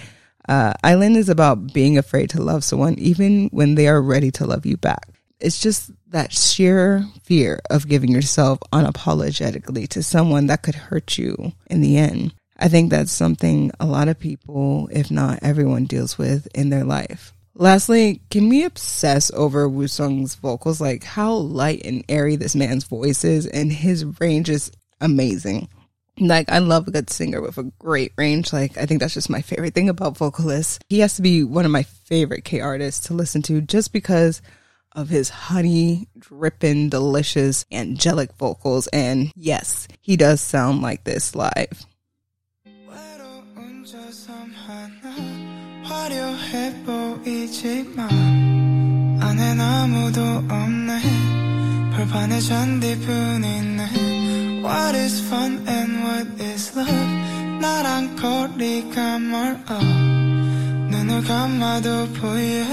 Uh, 0.48 0.72
Island 0.82 1.16
is 1.16 1.28
about 1.28 1.72
being 1.72 1.98
afraid 1.98 2.30
to 2.30 2.42
love 2.42 2.64
someone 2.64 2.98
even 2.98 3.48
when 3.48 3.74
they 3.74 3.86
are 3.86 4.00
ready 4.00 4.30
to 4.32 4.46
love 4.46 4.64
you 4.64 4.76
back. 4.76 5.08
It's 5.40 5.60
just 5.60 5.90
that 6.10 6.32
sheer 6.32 7.06
fear 7.22 7.60
of 7.70 7.86
giving 7.86 8.10
yourself 8.10 8.58
unapologetically 8.72 9.86
to 9.88 10.02
someone 10.02 10.46
that 10.46 10.62
could 10.62 10.74
hurt 10.74 11.18
you 11.18 11.52
in 11.66 11.80
the 11.80 11.96
end. 11.98 12.34
I 12.58 12.68
think 12.68 12.90
that's 12.90 13.12
something 13.12 13.70
a 13.78 13.86
lot 13.86 14.08
of 14.08 14.18
people, 14.18 14.88
if 14.92 15.10
not 15.10 15.38
everyone, 15.42 15.84
deals 15.84 16.18
with 16.18 16.48
in 16.54 16.70
their 16.70 16.84
life. 16.84 17.32
Lastly, 17.54 18.22
can 18.30 18.48
we 18.48 18.64
obsess 18.64 19.30
over 19.32 19.68
Woosung's 19.68 20.36
vocals? 20.36 20.80
Like 20.80 21.02
how 21.02 21.34
light 21.34 21.82
and 21.84 22.04
airy 22.08 22.36
this 22.36 22.54
man's 22.54 22.84
voice 22.84 23.24
is, 23.24 23.46
and 23.46 23.72
his 23.72 24.04
range 24.20 24.48
is 24.48 24.70
amazing. 25.00 25.68
Like 26.20 26.50
I 26.50 26.58
love 26.58 26.88
a 26.88 26.92
good 26.92 27.10
singer 27.10 27.40
with 27.40 27.58
a 27.58 27.70
great 27.78 28.12
range. 28.16 28.52
Like 28.52 28.76
I 28.76 28.86
think 28.86 29.00
that's 29.00 29.14
just 29.14 29.30
my 29.30 29.42
favorite 29.42 29.74
thing 29.74 29.88
about 29.88 30.16
vocalists. 30.16 30.78
He 30.88 31.00
has 31.00 31.14
to 31.16 31.22
be 31.22 31.44
one 31.44 31.64
of 31.64 31.70
my 31.70 31.82
favorite 31.82 32.44
K 32.44 32.60
artists 32.60 33.06
to 33.06 33.14
listen 33.14 33.42
to 33.42 33.60
just 33.60 33.92
because 33.92 34.40
of 34.92 35.08
his 35.08 35.28
honey 35.28 36.08
dripping, 36.18 36.88
delicious, 36.88 37.64
angelic 37.70 38.32
vocals. 38.34 38.88
And 38.88 39.32
yes, 39.36 39.86
he 40.00 40.16
does 40.16 40.40
sound 40.40 40.82
like 40.82 41.04
this 41.04 41.34
live. 41.34 41.86
화려해 46.48 46.72
보이지만 46.84 48.08
안엔 49.20 49.60
아무도 49.60 50.20
없네 50.48 51.00
벌판에 51.94 52.40
잔디뿐이네 52.40 53.84
What 54.64 54.96
is 54.96 55.20
fun 55.26 55.62
and 55.68 56.02
what 56.02 56.42
is 56.42 56.72
love 56.76 56.92
나랑 57.60 58.16
거리가 58.16 59.18
멀어 59.18 59.78
눈을 60.90 61.22
감아도 61.24 62.08
보여 62.14 62.64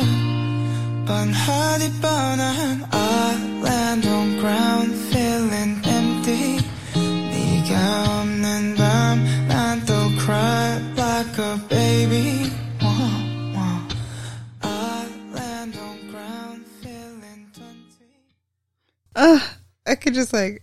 뻔하디 1.05 1.91
뻔한 2.01 2.85
Island 2.91 4.07
on 4.07 4.39
ground 4.39 4.95
feeling 5.09 5.74
I 19.95 19.97
could 19.97 20.13
just 20.13 20.33
like 20.33 20.61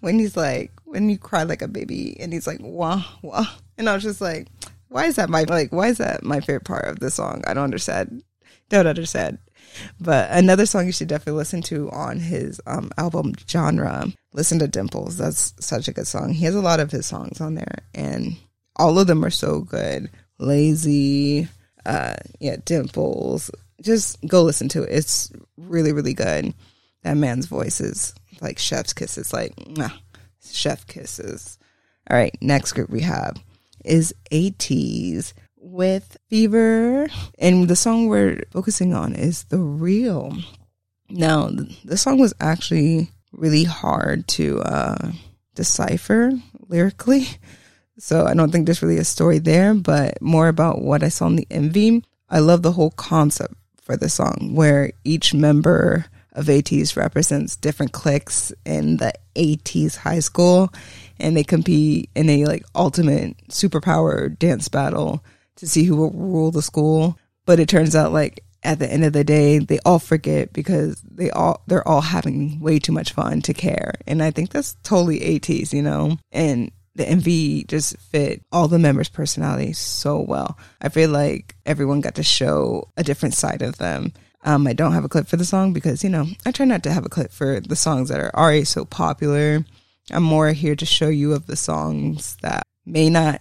when 0.00 0.18
he's 0.18 0.36
like 0.36 0.70
when 0.84 1.08
you 1.08 1.16
cry 1.16 1.44
like 1.44 1.62
a 1.62 1.68
baby 1.68 2.20
and 2.20 2.34
he's 2.34 2.46
like 2.46 2.58
wah 2.60 3.02
wah 3.22 3.46
and 3.78 3.88
I 3.88 3.94
was 3.94 4.02
just 4.02 4.20
like 4.20 4.48
why 4.88 5.06
is 5.06 5.16
that 5.16 5.30
my 5.30 5.44
like 5.44 5.72
why 5.72 5.86
is 5.86 5.96
that 5.96 6.22
my 6.22 6.40
favorite 6.40 6.66
part 6.66 6.84
of 6.84 7.00
the 7.00 7.10
song? 7.10 7.42
I 7.46 7.54
don't 7.54 7.64
understand. 7.64 8.22
Don't 8.68 8.86
understand. 8.86 9.38
But 9.98 10.30
another 10.32 10.66
song 10.66 10.84
you 10.84 10.92
should 10.92 11.08
definitely 11.08 11.38
listen 11.38 11.62
to 11.62 11.90
on 11.92 12.18
his 12.18 12.60
um, 12.66 12.90
album 12.98 13.32
genre 13.48 14.04
listen 14.34 14.58
to 14.58 14.68
Dimples. 14.68 15.16
That's 15.16 15.54
such 15.60 15.88
a 15.88 15.92
good 15.94 16.06
song. 16.06 16.34
He 16.34 16.44
has 16.44 16.54
a 16.54 16.60
lot 16.60 16.78
of 16.78 16.90
his 16.90 17.06
songs 17.06 17.40
on 17.40 17.54
there 17.54 17.78
and 17.94 18.36
all 18.76 18.98
of 18.98 19.06
them 19.06 19.24
are 19.24 19.30
so 19.30 19.60
good. 19.60 20.10
Lazy 20.38 21.48
uh 21.86 22.16
yeah 22.38 22.56
Dimples. 22.66 23.50
Just 23.80 24.18
go 24.26 24.42
listen 24.42 24.68
to 24.68 24.82
it. 24.82 24.90
It's 24.90 25.32
really 25.56 25.94
really 25.94 26.12
good. 26.12 26.52
That 27.02 27.16
man's 27.16 27.46
voice 27.46 27.80
is 27.80 28.14
like 28.40 28.58
chef's 28.58 28.92
kisses, 28.92 29.32
like 29.32 29.54
mwah, 29.56 29.92
chef 30.44 30.86
kisses. 30.86 31.58
All 32.10 32.16
right, 32.16 32.36
next 32.40 32.72
group 32.72 32.90
we 32.90 33.00
have 33.00 33.36
is 33.84 34.14
ATEEZ 34.30 35.32
with 35.56 36.16
Fever, 36.28 37.08
and 37.38 37.68
the 37.68 37.76
song 37.76 38.08
we're 38.08 38.42
focusing 38.50 38.94
on 38.94 39.14
is 39.14 39.44
The 39.44 39.58
Real. 39.58 40.36
Now, 41.08 41.50
the 41.84 41.96
song 41.96 42.18
was 42.18 42.34
actually 42.40 43.10
really 43.32 43.64
hard 43.64 44.28
to 44.28 44.60
uh, 44.60 45.12
decipher 45.54 46.32
lyrically, 46.68 47.26
so 47.98 48.26
I 48.26 48.34
don't 48.34 48.50
think 48.50 48.66
there's 48.66 48.82
really 48.82 48.98
a 48.98 49.04
story 49.04 49.38
there, 49.38 49.74
but 49.74 50.20
more 50.20 50.48
about 50.48 50.82
what 50.82 51.02
I 51.02 51.08
saw 51.08 51.26
in 51.26 51.36
the 51.36 51.46
MV. 51.50 52.04
I 52.28 52.38
love 52.40 52.62
the 52.62 52.72
whole 52.72 52.90
concept 52.90 53.54
for 53.80 53.96
the 53.96 54.08
song 54.08 54.52
where 54.54 54.92
each 55.04 55.34
member 55.34 56.06
of 56.34 56.46
ATEEZ 56.46 56.96
represents 56.96 57.56
different 57.56 57.92
cliques 57.92 58.52
in 58.64 58.96
the 58.96 59.12
ATEEZ 59.36 59.96
high 59.96 60.20
school 60.20 60.72
and 61.18 61.36
they 61.36 61.44
compete 61.44 62.10
in 62.14 62.28
a 62.28 62.44
like 62.44 62.64
ultimate 62.74 63.36
superpower 63.48 64.36
dance 64.38 64.68
battle 64.68 65.24
to 65.56 65.66
see 65.66 65.84
who 65.84 65.96
will 65.96 66.10
rule 66.10 66.50
the 66.50 66.62
school. 66.62 67.18
But 67.46 67.60
it 67.60 67.68
turns 67.68 67.94
out 67.94 68.12
like 68.12 68.42
at 68.62 68.78
the 68.78 68.90
end 68.90 69.04
of 69.04 69.12
the 69.12 69.24
day, 69.24 69.58
they 69.58 69.78
all 69.84 69.98
forget 69.98 70.52
because 70.52 71.00
they 71.02 71.30
all 71.30 71.62
they're 71.66 71.86
all 71.86 72.00
having 72.00 72.58
way 72.60 72.78
too 72.78 72.92
much 72.92 73.12
fun 73.12 73.42
to 73.42 73.54
care. 73.54 73.94
And 74.06 74.22
I 74.22 74.30
think 74.30 74.50
that's 74.50 74.76
totally 74.82 75.20
ATEEZ, 75.20 75.72
you 75.72 75.82
know? 75.82 76.16
And 76.32 76.72
the 76.96 77.04
MV 77.04 77.66
just 77.66 77.96
fit 77.98 78.42
all 78.52 78.68
the 78.68 78.78
members' 78.78 79.08
personalities 79.08 79.78
so 79.78 80.20
well. 80.20 80.58
I 80.80 80.88
feel 80.88 81.10
like 81.10 81.56
everyone 81.66 82.00
got 82.00 82.14
to 82.16 82.22
show 82.22 82.88
a 82.96 83.02
different 83.02 83.34
side 83.34 83.62
of 83.62 83.78
them. 83.78 84.12
Um, 84.44 84.66
I 84.66 84.74
don't 84.74 84.92
have 84.92 85.04
a 85.04 85.08
clip 85.08 85.26
for 85.26 85.36
the 85.36 85.44
song 85.44 85.72
because, 85.72 86.04
you 86.04 86.10
know, 86.10 86.26
I 86.44 86.50
try 86.50 86.66
not 86.66 86.82
to 86.82 86.92
have 86.92 87.06
a 87.06 87.10
clip 87.10 87.32
for 87.32 87.60
the 87.60 87.76
songs 87.76 88.10
that 88.10 88.20
are 88.20 88.34
already 88.36 88.64
so 88.64 88.84
popular. 88.84 89.64
I'm 90.10 90.22
more 90.22 90.52
here 90.52 90.76
to 90.76 90.86
show 90.86 91.08
you 91.08 91.32
of 91.32 91.46
the 91.46 91.56
songs 91.56 92.36
that 92.42 92.62
may 92.84 93.08
not 93.08 93.40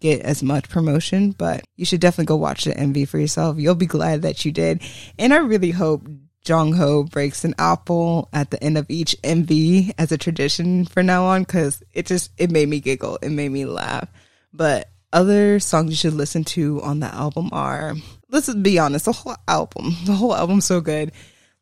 get 0.00 0.22
as 0.22 0.42
much 0.42 0.68
promotion, 0.68 1.32
but 1.32 1.64
you 1.76 1.84
should 1.84 2.00
definitely 2.00 2.26
go 2.26 2.36
watch 2.36 2.64
the 2.64 2.72
MV 2.72 3.08
for 3.08 3.18
yourself. 3.18 3.58
You'll 3.58 3.74
be 3.74 3.86
glad 3.86 4.22
that 4.22 4.44
you 4.44 4.52
did. 4.52 4.82
And 5.18 5.34
I 5.34 5.38
really 5.38 5.70
hope 5.70 6.08
Jongho 6.44 7.10
breaks 7.10 7.44
an 7.44 7.54
apple 7.58 8.28
at 8.32 8.50
the 8.50 8.62
end 8.62 8.78
of 8.78 8.86
each 8.88 9.14
MV 9.22 9.92
as 9.98 10.12
a 10.12 10.18
tradition 10.18 10.86
for 10.86 11.02
now 11.02 11.26
on 11.26 11.42
because 11.42 11.82
it 11.92 12.06
just 12.06 12.30
it 12.38 12.50
made 12.50 12.68
me 12.68 12.80
giggle. 12.80 13.18
It 13.20 13.30
made 13.30 13.50
me 13.50 13.66
laugh. 13.66 14.08
But 14.52 14.88
other 15.12 15.60
songs 15.60 15.90
you 15.90 15.96
should 15.96 16.14
listen 16.14 16.44
to 16.44 16.80
on 16.82 17.00
the 17.00 17.12
album 17.14 17.50
are 17.52 17.94
let's 18.30 18.52
be 18.54 18.78
honest, 18.78 19.04
the 19.06 19.12
whole 19.12 19.36
album. 19.46 19.94
The 20.04 20.14
whole 20.14 20.34
album's 20.34 20.64
so 20.64 20.80
good. 20.80 21.12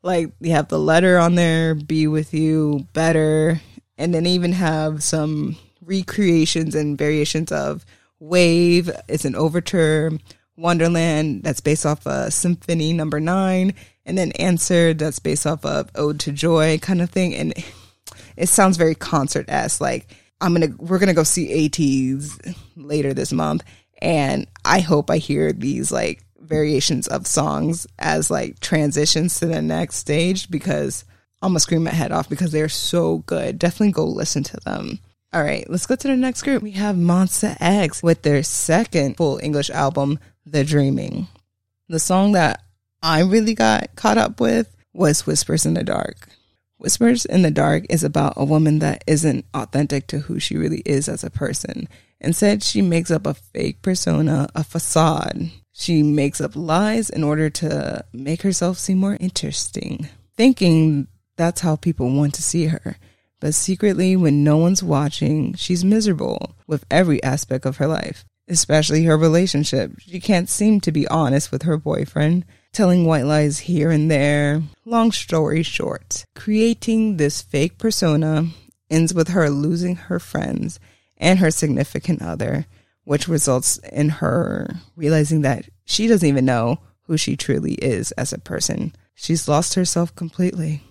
Like 0.02 0.32
you 0.40 0.52
have 0.52 0.68
the 0.68 0.78
letter 0.78 1.18
on 1.18 1.34
there, 1.34 1.74
be 1.74 2.06
with 2.06 2.32
you, 2.32 2.86
better, 2.92 3.60
and 3.98 4.14
then 4.14 4.26
even 4.26 4.52
have 4.52 5.02
some 5.02 5.56
recreations 5.80 6.74
and 6.74 6.98
variations 6.98 7.50
of 7.50 7.84
Wave. 8.18 8.90
It's 9.08 9.24
an 9.24 9.34
overture. 9.34 10.12
Wonderland 10.56 11.42
that's 11.42 11.60
based 11.60 11.84
off 11.84 12.06
of 12.06 12.32
Symphony 12.32 12.92
Number 12.92 13.20
Nine, 13.20 13.74
and 14.04 14.16
then 14.16 14.32
Answer 14.32 14.94
that's 14.94 15.18
based 15.18 15.46
off 15.46 15.64
of 15.64 15.90
Ode 15.94 16.20
to 16.20 16.32
Joy 16.32 16.78
kind 16.78 17.02
of 17.02 17.10
thing. 17.10 17.34
And 17.34 17.52
it 18.36 18.48
sounds 18.48 18.76
very 18.76 18.94
concert 18.94 19.46
esque. 19.48 19.80
Like 19.80 20.08
I'm 20.40 20.54
gonna 20.54 20.74
we're 20.78 20.98
gonna 20.98 21.14
go 21.14 21.24
see 21.24 21.68
ATEEZ 21.68 22.56
later 22.76 23.12
this 23.12 23.32
month, 23.32 23.64
and 24.00 24.46
I 24.64 24.80
hope 24.80 25.10
I 25.10 25.18
hear 25.18 25.52
these 25.52 25.92
like 25.92 26.22
variations 26.46 27.08
of 27.08 27.26
songs 27.26 27.86
as 27.98 28.30
like 28.30 28.60
transitions 28.60 29.38
to 29.38 29.46
the 29.46 29.62
next 29.62 29.96
stage 29.96 30.50
because 30.50 31.04
I'm 31.42 31.50
gonna 31.50 31.60
scream 31.60 31.84
my 31.84 31.90
head 31.90 32.12
off 32.12 32.28
because 32.28 32.52
they're 32.52 32.68
so 32.68 33.18
good. 33.18 33.58
Definitely 33.58 33.92
go 33.92 34.06
listen 34.06 34.42
to 34.44 34.56
them. 34.58 35.00
All 35.32 35.42
right, 35.42 35.68
let's 35.68 35.86
go 35.86 35.96
to 35.96 36.08
the 36.08 36.16
next 36.16 36.42
group. 36.42 36.62
We 36.62 36.70
have 36.72 36.96
Monsta 36.96 37.56
X 37.60 38.02
with 38.02 38.22
their 38.22 38.42
second 38.42 39.16
full 39.16 39.38
English 39.42 39.70
album, 39.70 40.18
The 40.46 40.64
Dreaming. 40.64 41.28
The 41.88 41.98
song 41.98 42.32
that 42.32 42.62
I 43.02 43.20
really 43.20 43.54
got 43.54 43.94
caught 43.96 44.18
up 44.18 44.40
with 44.40 44.74
was 44.94 45.26
Whispers 45.26 45.66
in 45.66 45.74
the 45.74 45.84
Dark. 45.84 46.28
Whispers 46.78 47.24
in 47.24 47.42
the 47.42 47.50
Dark 47.50 47.84
is 47.90 48.02
about 48.02 48.34
a 48.36 48.44
woman 48.44 48.78
that 48.80 49.04
isn't 49.06 49.44
authentic 49.54 50.06
to 50.08 50.20
who 50.20 50.38
she 50.38 50.56
really 50.56 50.82
is 50.84 51.08
as 51.08 51.22
a 51.22 51.30
person. 51.30 51.88
Instead, 52.20 52.62
she 52.62 52.82
makes 52.82 53.10
up 53.10 53.26
a 53.26 53.34
fake 53.34 53.82
persona, 53.82 54.48
a 54.54 54.64
facade. 54.64 55.50
She 55.78 56.02
makes 56.02 56.40
up 56.40 56.56
lies 56.56 57.10
in 57.10 57.22
order 57.22 57.50
to 57.50 58.02
make 58.12 58.42
herself 58.42 58.78
seem 58.78 58.96
more 58.96 59.18
interesting, 59.20 60.08
thinking 60.34 61.06
that's 61.36 61.60
how 61.60 61.76
people 61.76 62.10
want 62.10 62.32
to 62.34 62.42
see 62.42 62.66
her. 62.66 62.96
But 63.40 63.54
secretly, 63.54 64.16
when 64.16 64.42
no 64.42 64.56
one's 64.56 64.82
watching, 64.82 65.52
she's 65.52 65.84
miserable 65.84 66.56
with 66.66 66.86
every 66.90 67.22
aspect 67.22 67.66
of 67.66 67.76
her 67.76 67.86
life, 67.86 68.24
especially 68.48 69.04
her 69.04 69.18
relationship. 69.18 69.92
She 70.00 70.18
can't 70.18 70.48
seem 70.48 70.80
to 70.80 70.90
be 70.90 71.06
honest 71.08 71.52
with 71.52 71.62
her 71.62 71.76
boyfriend, 71.76 72.46
telling 72.72 73.04
white 73.04 73.26
lies 73.26 73.58
here 73.58 73.90
and 73.90 74.10
there. 74.10 74.62
Long 74.86 75.12
story 75.12 75.62
short, 75.62 76.24
creating 76.34 77.18
this 77.18 77.42
fake 77.42 77.76
persona 77.76 78.46
ends 78.88 79.12
with 79.12 79.28
her 79.28 79.50
losing 79.50 79.96
her 79.96 80.18
friends 80.18 80.80
and 81.18 81.38
her 81.38 81.50
significant 81.50 82.22
other, 82.22 82.66
which 83.06 83.28
results 83.28 83.78
in 83.92 84.08
her 84.08 84.68
realizing 84.96 85.42
that 85.42 85.64
she 85.84 86.08
doesn't 86.08 86.28
even 86.28 86.44
know 86.44 86.76
who 87.02 87.16
she 87.16 87.36
truly 87.36 87.74
is 87.74 88.10
as 88.12 88.32
a 88.32 88.38
person. 88.38 88.92
She's 89.14 89.46
lost 89.46 89.74
herself 89.74 90.14
completely. 90.16 90.82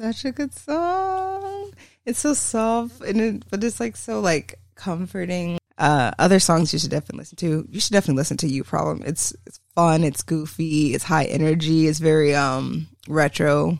Such 0.00 0.24
a 0.24 0.32
good 0.32 0.54
song. 0.54 1.72
It's 2.06 2.20
so 2.20 2.32
soft 2.32 3.02
and 3.02 3.20
it, 3.20 3.44
but 3.50 3.62
it's 3.62 3.78
like 3.78 3.96
so 3.96 4.20
like 4.20 4.58
comforting. 4.74 5.58
Uh, 5.76 6.10
other 6.18 6.40
songs 6.40 6.72
you 6.72 6.78
should 6.78 6.90
definitely 6.90 7.18
listen 7.18 7.36
to. 7.36 7.66
You 7.70 7.80
should 7.80 7.92
definitely 7.92 8.16
listen 8.16 8.38
to 8.38 8.48
You 8.48 8.64
Problem. 8.64 9.02
It's 9.04 9.34
it's 9.46 9.60
fun. 9.74 10.02
It's 10.02 10.22
goofy. 10.22 10.94
It's 10.94 11.04
high 11.04 11.26
energy. 11.26 11.86
It's 11.86 11.98
very 11.98 12.34
um 12.34 12.88
retro. 13.08 13.78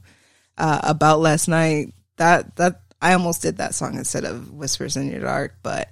Uh, 0.58 0.80
about 0.82 1.20
last 1.20 1.48
night 1.48 1.94
that 2.18 2.54
that 2.56 2.82
I 3.00 3.14
almost 3.14 3.40
did 3.40 3.56
that 3.56 3.74
song 3.74 3.96
instead 3.96 4.24
of 4.24 4.52
Whispers 4.52 4.98
in 4.98 5.10
Your 5.10 5.20
Dark, 5.20 5.54
but 5.62 5.88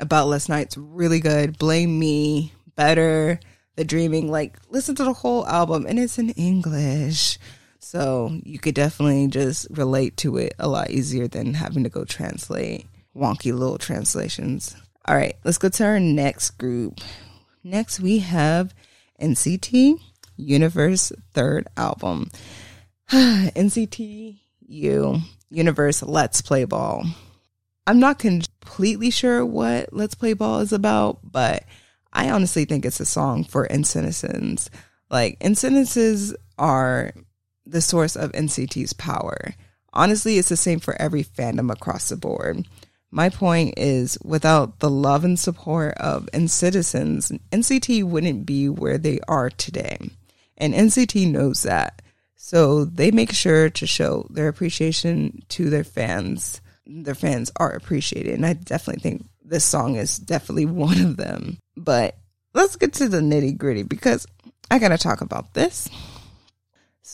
about 0.00 0.26
last 0.26 0.48
night's 0.48 0.76
really 0.76 1.20
good. 1.20 1.56
Blame 1.56 1.96
Me, 2.00 2.52
better. 2.74 3.38
The 3.76 3.84
Dreaming, 3.84 4.28
like 4.28 4.58
listen 4.70 4.96
to 4.96 5.04
the 5.04 5.12
whole 5.12 5.46
album, 5.46 5.86
and 5.86 6.00
it's 6.00 6.18
in 6.18 6.30
English. 6.30 7.38
So 7.88 8.38
you 8.44 8.58
could 8.58 8.74
definitely 8.74 9.28
just 9.28 9.66
relate 9.70 10.18
to 10.18 10.36
it 10.36 10.52
a 10.58 10.68
lot 10.68 10.90
easier 10.90 11.26
than 11.26 11.54
having 11.54 11.84
to 11.84 11.88
go 11.88 12.04
translate 12.04 12.84
wonky 13.16 13.50
little 13.50 13.78
translations. 13.78 14.76
All 15.06 15.16
right, 15.16 15.36
let's 15.42 15.56
go 15.56 15.70
to 15.70 15.84
our 15.86 15.98
next 15.98 16.50
group. 16.58 17.00
Next, 17.64 17.98
we 17.98 18.18
have 18.18 18.74
NCT 19.18 19.94
Universe 20.36 21.12
third 21.32 21.66
album. 21.78 22.30
NCT 23.10 24.38
U 24.66 25.20
Universe 25.48 26.02
Let's 26.02 26.42
Play 26.42 26.66
Ball. 26.66 27.04
I'm 27.86 28.00
not 28.00 28.18
completely 28.18 29.08
sure 29.10 29.46
what 29.46 29.94
Let's 29.94 30.14
Play 30.14 30.34
Ball 30.34 30.60
is 30.60 30.74
about, 30.74 31.20
but 31.22 31.64
I 32.12 32.28
honestly 32.28 32.66
think 32.66 32.84
it's 32.84 33.00
a 33.00 33.06
song 33.06 33.44
for 33.44 33.66
NCTzens. 33.66 34.68
Like, 35.08 35.38
NCTzens 35.40 36.34
are 36.58 37.14
the 37.70 37.80
source 37.80 38.16
of 38.16 38.32
NCT's 38.32 38.92
power. 38.92 39.54
Honestly, 39.92 40.38
it's 40.38 40.48
the 40.48 40.56
same 40.56 40.80
for 40.80 41.00
every 41.00 41.24
fandom 41.24 41.72
across 41.72 42.08
the 42.08 42.16
board. 42.16 42.66
My 43.10 43.30
point 43.30 43.74
is, 43.78 44.18
without 44.22 44.80
the 44.80 44.90
love 44.90 45.24
and 45.24 45.38
support 45.38 45.94
of 45.96 46.28
NCTzens, 46.32 47.38
NCT 47.50 48.04
wouldn't 48.04 48.44
be 48.44 48.68
where 48.68 48.98
they 48.98 49.18
are 49.26 49.48
today. 49.48 49.98
And 50.58 50.74
NCT 50.74 51.30
knows 51.30 51.62
that. 51.62 52.02
So 52.36 52.84
they 52.84 53.10
make 53.10 53.32
sure 53.32 53.70
to 53.70 53.86
show 53.86 54.26
their 54.30 54.48
appreciation 54.48 55.42
to 55.50 55.70
their 55.70 55.84
fans. 55.84 56.60
Their 56.86 57.14
fans 57.14 57.50
are 57.56 57.70
appreciated. 57.70 58.34
And 58.34 58.44
I 58.44 58.52
definitely 58.52 59.00
think 59.00 59.26
this 59.42 59.64
song 59.64 59.96
is 59.96 60.18
definitely 60.18 60.66
one 60.66 61.00
of 61.00 61.16
them. 61.16 61.58
But 61.76 62.16
let's 62.52 62.76
get 62.76 62.92
to 62.94 63.08
the 63.08 63.20
nitty 63.20 63.56
gritty 63.56 63.84
because 63.84 64.26
I 64.70 64.78
got 64.78 64.88
to 64.88 64.98
talk 64.98 65.22
about 65.22 65.54
this. 65.54 65.88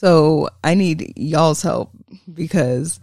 So 0.04 0.50
I 0.62 0.74
need 0.74 1.14
y'all's 1.16 1.62
help 1.62 1.90
because 2.30 3.00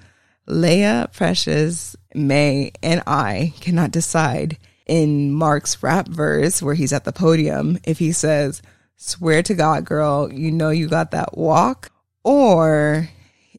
Leia, 0.47 1.11
Precious, 1.11 1.95
May, 2.13 2.73
and 2.83 3.01
I 3.07 3.55
cannot 3.59 3.89
decide 3.89 4.59
in 4.85 5.33
Mark's 5.33 5.81
rap 5.81 6.07
verse 6.07 6.61
where 6.61 6.75
he's 6.75 6.93
at 6.93 7.03
the 7.03 7.11
podium 7.11 7.79
if 7.85 7.97
he 7.97 8.11
says, 8.11 8.61
Swear 8.97 9.41
to 9.41 9.55
God, 9.55 9.83
girl, 9.83 10.31
you 10.31 10.51
know 10.51 10.69
you 10.69 10.87
got 10.87 11.09
that 11.09 11.35
walk, 11.35 11.91
or 12.23 13.09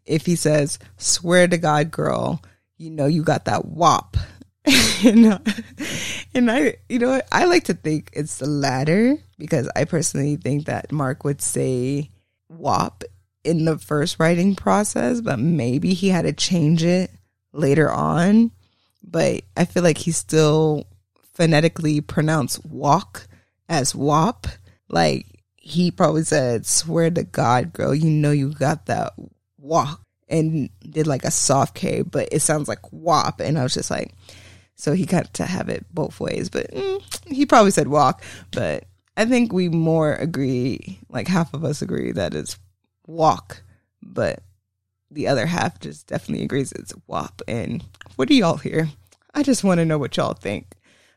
if 0.07 0.25
he 0.25 0.37
says, 0.37 0.79
Swear 0.97 1.49
to 1.49 1.59
God, 1.59 1.91
girl, 1.91 2.41
you 2.77 2.91
know 2.91 3.07
you 3.07 3.25
got 3.25 3.47
that 3.47 3.65
wop. 3.65 4.17
and, 5.05 5.41
and 6.33 6.49
I, 6.49 6.77
you 6.89 7.01
know, 7.01 7.21
I 7.33 7.47
like 7.47 7.65
to 7.65 7.75
think 7.75 8.11
it's 8.13 8.39
the 8.39 8.47
latter 8.47 9.17
because 9.37 9.69
I 9.75 9.85
personally 9.85 10.37
think 10.37 10.67
that 10.67 10.93
Mark 10.93 11.25
would 11.25 11.43
say 11.43 12.13
WAP 12.49 13.03
in 13.45 13.65
the 13.65 13.79
first 13.79 14.19
writing 14.19 14.55
process, 14.55 15.21
but 15.21 15.39
maybe 15.39 15.95
he 15.95 16.09
had 16.09 16.23
to 16.23 16.33
change 16.33 16.83
it 16.85 17.11
later 17.53 17.91
on. 17.91 18.51
but 19.05 19.43
I 19.57 19.65
feel 19.65 19.83
like 19.83 19.99
he 19.99 20.13
still 20.13 20.87
phonetically 21.35 22.01
pronounced 22.01 22.65
walk 22.65 23.27
as 23.69 23.95
wop. 23.95 24.47
Like 24.89 25.27
he 25.57 25.91
probably 25.91 26.25
said, 26.25 26.67
"Swear 26.67 27.11
to 27.11 27.25
God, 27.25 27.73
girl, 27.73 27.95
you 27.95 28.11
know 28.11 28.31
you 28.31 28.53
got 28.53 28.87
that 28.87 29.13
walk," 29.59 30.01
and 30.29 30.71
did 30.89 31.07
like 31.07 31.25
a 31.25 31.31
soft 31.31 31.75
K, 31.75 32.03
but 32.03 32.29
it 32.33 32.41
sounds 32.41 32.69
like 32.69 32.93
wop, 32.93 33.41
and 33.41 33.59
I 33.59 33.63
was 33.63 33.75
just 33.75 33.91
like, 33.91 34.15
so 34.77 34.93
he 34.93 35.05
got 35.07 35.35
to 35.35 35.45
have 35.45 35.69
it 35.69 35.87
both 35.93 36.21
ways, 36.21 36.49
but 36.49 36.71
mm, 36.73 37.03
he 37.27 37.47
probably 37.47 37.71
said 37.71 37.89
walk, 37.89 38.23
but 38.53 38.85
I 39.17 39.25
think 39.25 39.53
we 39.53 39.69
more 39.69 40.15
agree, 40.15 41.01
like 41.09 41.29
half 41.29 41.55
of 41.55 41.65
us 41.65 41.83
agree 41.83 42.13
that 42.13 42.35
it's 42.35 42.59
walk, 43.07 43.63
but 44.03 44.43
the 45.11 45.29
other 45.29 45.47
half 45.47 45.79
just 45.81 46.07
definitely 46.07 46.45
agrees 46.45 46.73
it's 46.73 46.95
WAP. 47.07 47.43
And 47.47 47.85
what 48.17 48.29
do 48.29 48.35
y'all 48.35 48.57
hear? 48.57 48.89
I 49.35 49.43
just 49.43 49.65
want 49.65 49.79
to 49.79 49.85
know 49.85 49.99
what 49.99 50.17
y'all 50.17 50.35
think. 50.35 50.75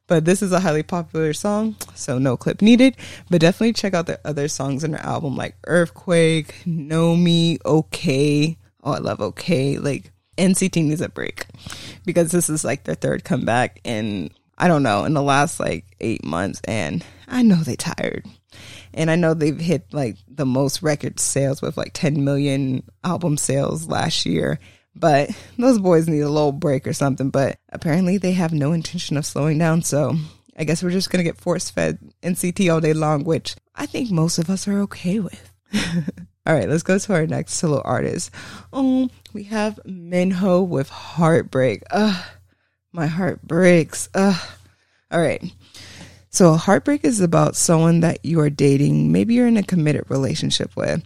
But 0.07 0.25
this 0.25 0.43
is 0.43 0.51
a 0.51 0.59
highly 0.59 0.83
popular 0.83 1.33
song, 1.33 1.75
so 1.95 2.19
no 2.19 2.37
clip 2.37 2.61
needed. 2.61 2.95
But 3.29 3.41
definitely 3.41 3.73
check 3.73 3.95
out 3.95 4.05
the 4.05 4.19
other 4.23 4.47
songs 4.47 4.83
in 4.83 4.93
her 4.93 4.99
album, 4.99 5.35
like 5.35 5.55
Earthquake, 5.65 6.55
Know 6.65 7.15
Me, 7.15 7.57
Okay. 7.65 8.57
Oh, 8.83 8.91
I 8.91 8.99
love 8.99 9.19
Okay. 9.19 9.79
Like 9.79 10.11
NCT 10.37 10.85
needs 10.85 11.01
a 11.01 11.09
break 11.09 11.47
because 12.05 12.31
this 12.31 12.49
is 12.49 12.63
like 12.63 12.83
their 12.83 12.95
third 12.95 13.23
comeback 13.23 13.79
in 13.83 14.29
I 14.57 14.67
don't 14.67 14.83
know 14.83 15.05
in 15.05 15.13
the 15.13 15.23
last 15.23 15.59
like 15.59 15.85
eight 15.99 16.23
months, 16.23 16.61
and 16.65 17.03
I 17.27 17.41
know 17.41 17.55
they 17.55 17.75
tired. 17.75 18.25
And 18.95 19.11
I 19.11 19.15
know 19.15 19.33
they've 19.33 19.59
hit 19.59 19.93
like 19.93 20.17
the 20.27 20.45
most 20.45 20.81
record 20.81 21.19
sales 21.19 21.61
with 21.61 21.77
like 21.77 21.91
10 21.93 22.23
million 22.23 22.83
album 23.03 23.37
sales 23.37 23.87
last 23.87 24.25
year. 24.25 24.59
But 24.95 25.29
those 25.57 25.77
boys 25.77 26.07
need 26.07 26.21
a 26.21 26.29
little 26.29 26.53
break 26.53 26.87
or 26.87 26.93
something. 26.93 27.29
But 27.29 27.59
apparently 27.69 28.17
they 28.17 28.31
have 28.31 28.53
no 28.53 28.71
intention 28.71 29.17
of 29.17 29.25
slowing 29.25 29.57
down. 29.57 29.83
So 29.83 30.15
I 30.57 30.63
guess 30.63 30.81
we're 30.81 30.91
just 30.91 31.11
going 31.11 31.23
to 31.23 31.29
get 31.29 31.37
force 31.37 31.69
fed 31.69 31.99
NCT 32.23 32.73
all 32.73 32.79
day 32.79 32.93
long, 32.93 33.25
which 33.25 33.55
I 33.75 33.85
think 33.85 34.09
most 34.09 34.37
of 34.37 34.49
us 34.49 34.67
are 34.67 34.79
okay 34.81 35.19
with. 35.19 35.51
all 36.45 36.53
right, 36.53 36.69
let's 36.69 36.83
go 36.83 36.97
to 36.97 37.13
our 37.13 37.27
next 37.27 37.55
solo 37.55 37.81
artist. 37.83 38.31
Oh, 38.71 39.09
we 39.33 39.43
have 39.43 39.79
Minho 39.83 40.61
with 40.61 40.87
Heartbreak. 40.89 41.83
Ugh, 41.91 42.25
my 42.93 43.07
heart 43.07 43.41
breaks. 43.41 44.07
Ugh. 44.13 44.41
All 45.11 45.19
right. 45.19 45.43
So, 46.35 46.51
a 46.51 46.57
heartbreak 46.57 47.05
is 47.05 47.21
about 47.21 47.55
someone 47.55 48.01
that 48.01 48.25
you 48.25 48.41
are 48.41 48.49
dating. 48.49 49.09
Maybe 49.09 49.35
you're 49.35 49.47
in 49.47 49.55
a 49.55 49.63
committed 49.63 50.03
relationship 50.09 50.75
with. 50.75 51.01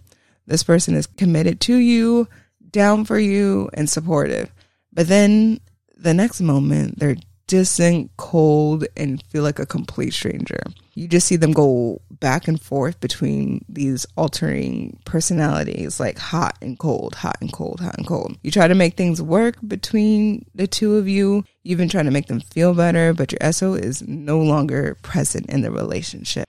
This 0.48 0.64
person 0.64 0.96
is 0.96 1.06
committed 1.06 1.60
to 1.60 1.76
you, 1.76 2.26
down 2.72 3.04
for 3.04 3.16
you, 3.16 3.70
and 3.74 3.88
supportive. 3.88 4.52
But 4.92 5.06
then 5.06 5.60
the 5.96 6.14
next 6.14 6.40
moment, 6.40 6.98
they're 6.98 7.14
distant, 7.50 8.12
cold, 8.16 8.86
and 8.96 9.20
feel 9.24 9.42
like 9.42 9.58
a 9.58 9.66
complete 9.66 10.14
stranger. 10.14 10.60
You 10.94 11.08
just 11.08 11.26
see 11.26 11.34
them 11.34 11.50
go 11.50 12.00
back 12.12 12.46
and 12.46 12.62
forth 12.62 13.00
between 13.00 13.64
these 13.68 14.06
altering 14.16 15.00
personalities, 15.04 15.98
like 15.98 16.16
hot 16.16 16.56
and 16.62 16.78
cold, 16.78 17.16
hot 17.16 17.38
and 17.40 17.52
cold, 17.52 17.80
hot 17.80 17.98
and 17.98 18.06
cold. 18.06 18.38
You 18.44 18.52
try 18.52 18.68
to 18.68 18.74
make 18.76 18.96
things 18.96 19.20
work 19.20 19.56
between 19.66 20.46
the 20.54 20.68
two 20.68 20.94
of 20.96 21.08
you. 21.08 21.44
You've 21.64 21.78
been 21.78 21.88
trying 21.88 22.04
to 22.04 22.12
make 22.12 22.28
them 22.28 22.40
feel 22.40 22.72
better, 22.72 23.12
but 23.12 23.32
your 23.32 23.52
SO 23.52 23.74
is 23.74 24.00
no 24.06 24.38
longer 24.38 24.96
present 25.02 25.46
in 25.50 25.62
the 25.62 25.72
relationship. 25.72 26.44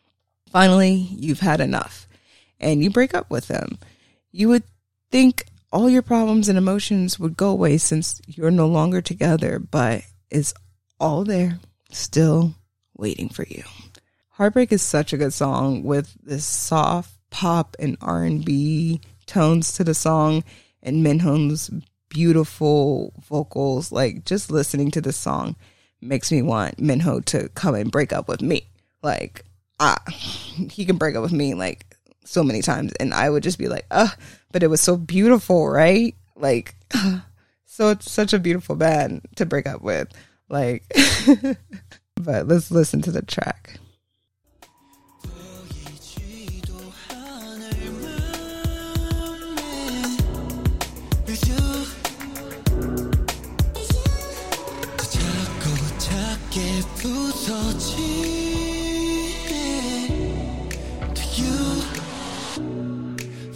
Finally, 0.51 1.07
you've 1.09 1.39
had 1.39 1.61
enough 1.61 2.07
and 2.59 2.83
you 2.83 2.91
break 2.91 3.15
up 3.15 3.31
with 3.31 3.47
them. 3.47 3.79
You 4.31 4.49
would 4.49 4.63
think 5.09 5.45
all 5.71 5.89
your 5.89 6.03
problems 6.03 6.47
and 6.47 6.59
emotions 6.59 7.17
would 7.17 7.35
go 7.35 7.49
away 7.49 7.79
since 7.79 8.21
you're 8.27 8.51
no 8.51 8.67
longer 8.67 9.01
together, 9.01 9.57
but 9.57 10.03
it's 10.29 10.53
all 11.01 11.23
there, 11.23 11.59
still 11.89 12.53
waiting 12.95 13.27
for 13.27 13.43
you. 13.43 13.63
Heartbreak 14.29 14.71
is 14.71 14.83
such 14.83 15.11
a 15.11 15.17
good 15.17 15.33
song 15.33 15.83
with 15.83 16.15
this 16.23 16.45
soft 16.45 17.11
pop 17.31 17.75
and 17.79 17.97
R&B 18.01 19.01
tones 19.25 19.73
to 19.73 19.83
the 19.83 19.95
song 19.95 20.43
and 20.83 21.03
Minho's 21.03 21.71
beautiful 22.09 23.13
vocals. 23.27 23.91
Like 23.91 24.25
just 24.25 24.51
listening 24.51 24.91
to 24.91 25.01
the 25.01 25.11
song 25.11 25.55
makes 26.01 26.31
me 26.31 26.43
want 26.43 26.79
Minho 26.79 27.19
to 27.21 27.49
come 27.49 27.73
and 27.73 27.91
break 27.91 28.13
up 28.13 28.27
with 28.27 28.41
me. 28.41 28.67
Like 29.01 29.43
ah, 29.79 30.01
he 30.07 30.85
can 30.85 30.97
break 30.97 31.15
up 31.15 31.23
with 31.23 31.31
me 31.31 31.55
like 31.55 31.97
so 32.25 32.43
many 32.43 32.61
times 32.61 32.93
and 32.99 33.13
I 33.13 33.29
would 33.29 33.43
just 33.43 33.57
be 33.57 33.67
like, 33.67 33.87
"Uh, 33.89 34.09
but 34.51 34.61
it 34.61 34.67
was 34.67 34.81
so 34.81 34.97
beautiful, 34.97 35.67
right?" 35.67 36.15
Like 36.35 36.75
so 37.65 37.89
it's 37.89 38.11
such 38.11 38.33
a 38.33 38.39
beautiful 38.39 38.75
band 38.75 39.21
to 39.37 39.47
break 39.47 39.65
up 39.65 39.81
with. 39.81 40.09
Like, 40.50 40.84
but 42.16 42.46
let's 42.46 42.70
listen 42.70 43.02
to 43.02 43.10
the 43.10 43.22
track. 43.22 43.78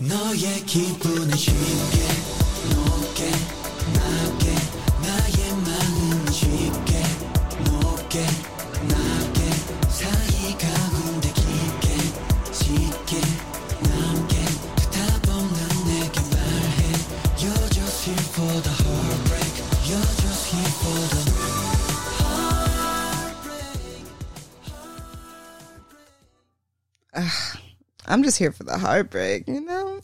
너의 0.00 0.64
기분을 0.66 1.36
쉽게 1.36 1.54
높게 1.74 2.13
I'm 28.15 28.23
just 28.23 28.39
here 28.39 28.53
for 28.53 28.63
the 28.63 28.77
heartbreak, 28.77 29.45
you 29.45 29.59
know? 29.59 29.99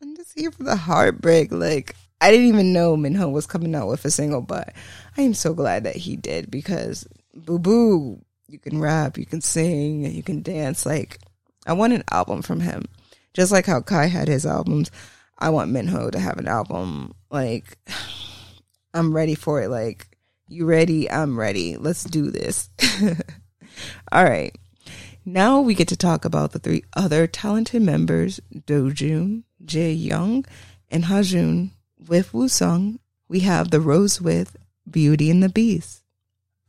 I'm 0.00 0.16
just 0.16 0.32
here 0.34 0.50
for 0.50 0.62
the 0.62 0.74
heartbreak. 0.74 1.52
Like, 1.52 1.94
I 2.18 2.30
didn't 2.30 2.46
even 2.46 2.72
know 2.72 2.96
Minho 2.96 3.28
was 3.28 3.46
coming 3.46 3.74
out 3.74 3.88
with 3.88 4.06
a 4.06 4.10
single, 4.10 4.40
but 4.40 4.72
I 5.18 5.20
am 5.20 5.34
so 5.34 5.52
glad 5.52 5.84
that 5.84 5.96
he 5.96 6.16
did 6.16 6.50
because 6.50 7.06
Boo 7.34 7.58
Boo, 7.58 8.24
you 8.48 8.58
can 8.58 8.80
rap, 8.80 9.18
you 9.18 9.26
can 9.26 9.42
sing, 9.42 10.06
you 10.10 10.22
can 10.22 10.40
dance. 10.40 10.86
Like, 10.86 11.18
I 11.66 11.74
want 11.74 11.92
an 11.92 12.04
album 12.10 12.40
from 12.40 12.60
him. 12.60 12.86
Just 13.34 13.52
like 13.52 13.66
how 13.66 13.82
Kai 13.82 14.06
had 14.06 14.26
his 14.26 14.46
albums, 14.46 14.90
I 15.38 15.50
want 15.50 15.70
Minho 15.70 16.08
to 16.08 16.18
have 16.18 16.38
an 16.38 16.48
album. 16.48 17.12
Like, 17.30 17.76
I'm 18.94 19.14
ready 19.14 19.34
for 19.34 19.60
it. 19.60 19.68
Like, 19.68 20.16
you 20.48 20.64
ready? 20.64 21.10
I'm 21.10 21.38
ready. 21.38 21.76
Let's 21.76 22.02
do 22.02 22.30
this. 22.30 22.70
All 24.10 24.24
right. 24.24 24.56
Now 25.24 25.60
we 25.60 25.74
get 25.74 25.88
to 25.88 25.96
talk 25.96 26.24
about 26.24 26.52
the 26.52 26.58
three 26.58 26.82
other 26.94 27.26
talented 27.26 27.82
members, 27.82 28.40
Dojun, 28.54 29.44
Jae 29.64 29.94
Young, 30.02 30.46
and 30.88 31.04
Hajun. 31.04 31.70
With 32.08 32.32
Woosung, 32.32 32.98
we 33.28 33.40
have 33.40 33.70
the 33.70 33.80
Rose 33.80 34.20
with 34.20 34.56
Beauty 34.90 35.30
and 35.30 35.42
the 35.42 35.50
Beast. 35.50 36.02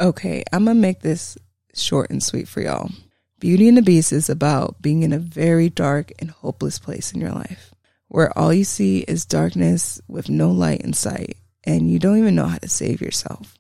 Okay, 0.02 0.44
I'm 0.52 0.66
gonna 0.66 0.80
make 0.80 1.00
this 1.00 1.38
short 1.74 2.10
and 2.10 2.22
sweet 2.22 2.50
for 2.50 2.60
y'all. 2.62 2.92
Beauty 3.40 3.70
and 3.70 3.78
the 3.78 3.82
Beast 3.82 4.12
is 4.12 4.30
about 4.30 4.82
being 4.82 5.04
in 5.04 5.14
a 5.14 5.20
very 5.20 5.70
dark 5.70 6.12
and 6.20 6.30
hopeless 6.30 6.78
place 6.78 7.14
in 7.14 7.22
your 7.22 7.32
life, 7.32 7.74
where 8.10 8.38
all 8.38 8.54
you 8.54 8.66
see 8.66 9.00
is 9.00 9.26
darkness 9.26 10.02
with 10.10 10.30
no 10.30 10.52
light 10.52 10.82
in 10.82 10.92
sight, 10.92 11.38
and 11.64 11.90
you 11.90 11.98
don't 11.98 12.18
even 12.18 12.36
know 12.36 12.48
how 12.48 12.58
to 12.58 12.68
save 12.68 13.00
yourself. 13.00 13.58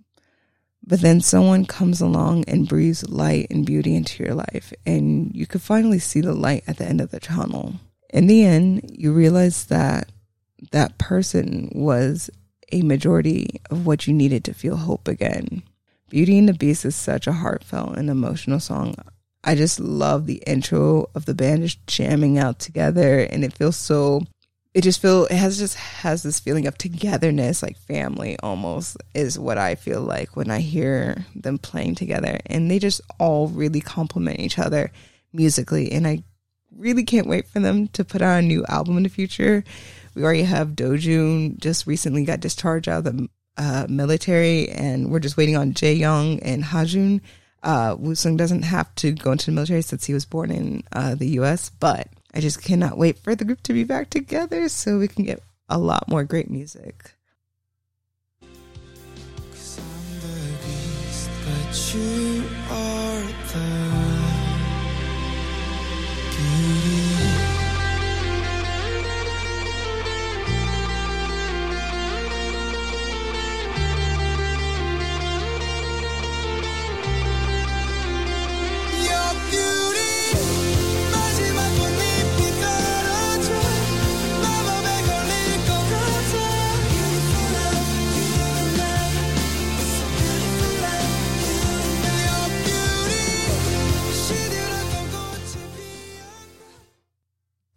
But 0.84 1.02
then 1.02 1.22
someone 1.22 1.65
comes 1.65 2.02
along 2.02 2.46
and 2.46 2.67
breathes 2.67 3.08
light 3.08 3.48
and 3.50 3.65
beauty 3.65 3.96
into 3.96 4.24
your 4.24 4.34
life, 4.34 4.74
and 4.86 5.32
you 5.36 5.46
could 5.46 5.62
finally 5.62 6.00
see 6.00 6.22
the 6.22 6.34
light 6.34 6.63
at 6.67 6.78
the 6.78 6.86
end 6.86 7.02
of 7.02 7.12
the 7.12 7.20
tunnel. 7.20 7.76
In 8.10 8.28
the 8.28 8.44
end, 8.44 8.89
you 8.94 9.13
realize 9.13 9.65
that 9.65 10.12
that 10.72 10.98
person 10.98 11.72
was 11.74 12.30
a 12.72 12.82
majority 12.82 13.62
of 13.70 13.86
what 13.86 14.08
you 14.08 14.13
needed 14.13 14.44
to 14.46 14.54
feel 14.54 14.78
hope 14.78 15.08
again. 15.08 15.63
Beauty 16.10 16.38
and 16.38 16.50
the 16.50 16.54
Beast 16.54 16.84
is 16.84 16.96
such 16.96 17.28
a 17.28 17.34
heartfelt 17.34 17.98
and 17.98 18.10
emotional 18.10 18.60
song. 18.60 18.96
I 19.44 19.56
just 19.56 19.80
love 19.80 20.26
the 20.26 20.44
intro 20.46 21.10
of 21.15 21.26
the 21.26 21.34
band 21.34 21.63
just 21.63 21.86
jamming 21.88 22.38
out 22.38 22.60
together, 22.60 23.20
and 23.20 23.44
it 23.44 23.54
feels 23.54 23.78
so 23.78 24.24
it 24.74 24.82
just 24.82 25.02
feel 25.02 25.26
it 25.26 25.36
has 25.36 25.58
just 25.58 25.76
has 25.76 26.24
this 26.24 26.40
feeling 26.40 26.68
of 26.68 26.78
togetherness 26.78 27.62
like 27.62 27.78
family 27.78 28.38
almost 28.42 28.98
is 29.14 29.38
what 29.38 29.58
i 29.58 29.76
feel 29.76 30.02
like 30.02 30.36
when 30.36 30.50
i 30.50 30.60
hear 30.60 31.26
them 31.36 31.58
playing 31.58 31.96
together 31.96 32.40
and 32.46 32.70
they 32.70 32.80
just 32.80 33.02
all 33.20 33.48
really 33.48 33.82
complement 33.82 34.40
each 34.40 34.58
other 34.58 34.92
musically 35.34 35.92
and 35.92 36.08
i 36.08 36.24
really 36.78 37.04
can't 37.04 37.28
wait 37.28 37.48
for 37.48 37.60
them 37.60 37.88
to 37.90 38.06
put 38.06 38.22
out 38.22 38.40
a 38.40 38.42
new 38.42 38.66
album 38.70 38.98
in 38.98 39.04
the 39.04 39.10
future 39.10 39.64
we 40.16 40.24
already 40.24 40.44
have 40.44 40.70
dojun 40.70 41.58
just 41.60 41.86
recently 41.86 42.24
got 42.24 42.40
discharged 42.40 42.88
out 42.88 43.06
of 43.06 43.18
the 43.18 43.30
uh, 43.58 43.86
military, 43.90 44.70
and 44.70 45.12
we're 45.12 45.20
just 45.20 45.38
waiting 45.38 45.56
on 45.56 45.74
Jae 45.74 45.98
Young 45.98 46.40
and 46.40 46.64
Hajun. 46.64 47.22
Uh, 47.64 47.96
Woo-sung 47.98 48.38
doesn't 48.38 48.64
have 48.64 48.94
to 48.96 49.12
go 49.12 49.32
into 49.32 49.48
the 49.48 49.52
military 49.52 49.82
since 49.82 50.06
he 50.06 50.14
was 50.14 50.26
born 50.26 50.52
in 50.52 50.84
uh, 50.92 51.16
the 51.16 51.28
U.S., 51.30 51.70
but 51.80 52.08
I 52.34 52.39
just 52.39 52.62
cannot 52.62 52.98
wait 52.98 53.20
for 53.20 53.36
the 53.36 53.46
group 53.46 53.62
to 53.63 53.74
be 53.74 53.84
back 53.84 54.10
together 54.10 54.70
so 54.70 55.00
we 55.00 55.08
can 55.08 55.26
get 55.26 55.44
a 55.67 55.78
lot 55.78 56.08
more 56.08 56.24
great 56.24 56.50
music. 56.50 57.12
You 61.94 62.44
are 62.70 63.22
the 63.54 63.81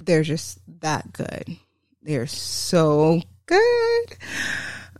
They're 0.04 0.22
just 0.22 0.58
that 0.80 1.12
good. 1.12 1.56
They're 2.02 2.26
so 2.26 3.22
good. 3.46 4.16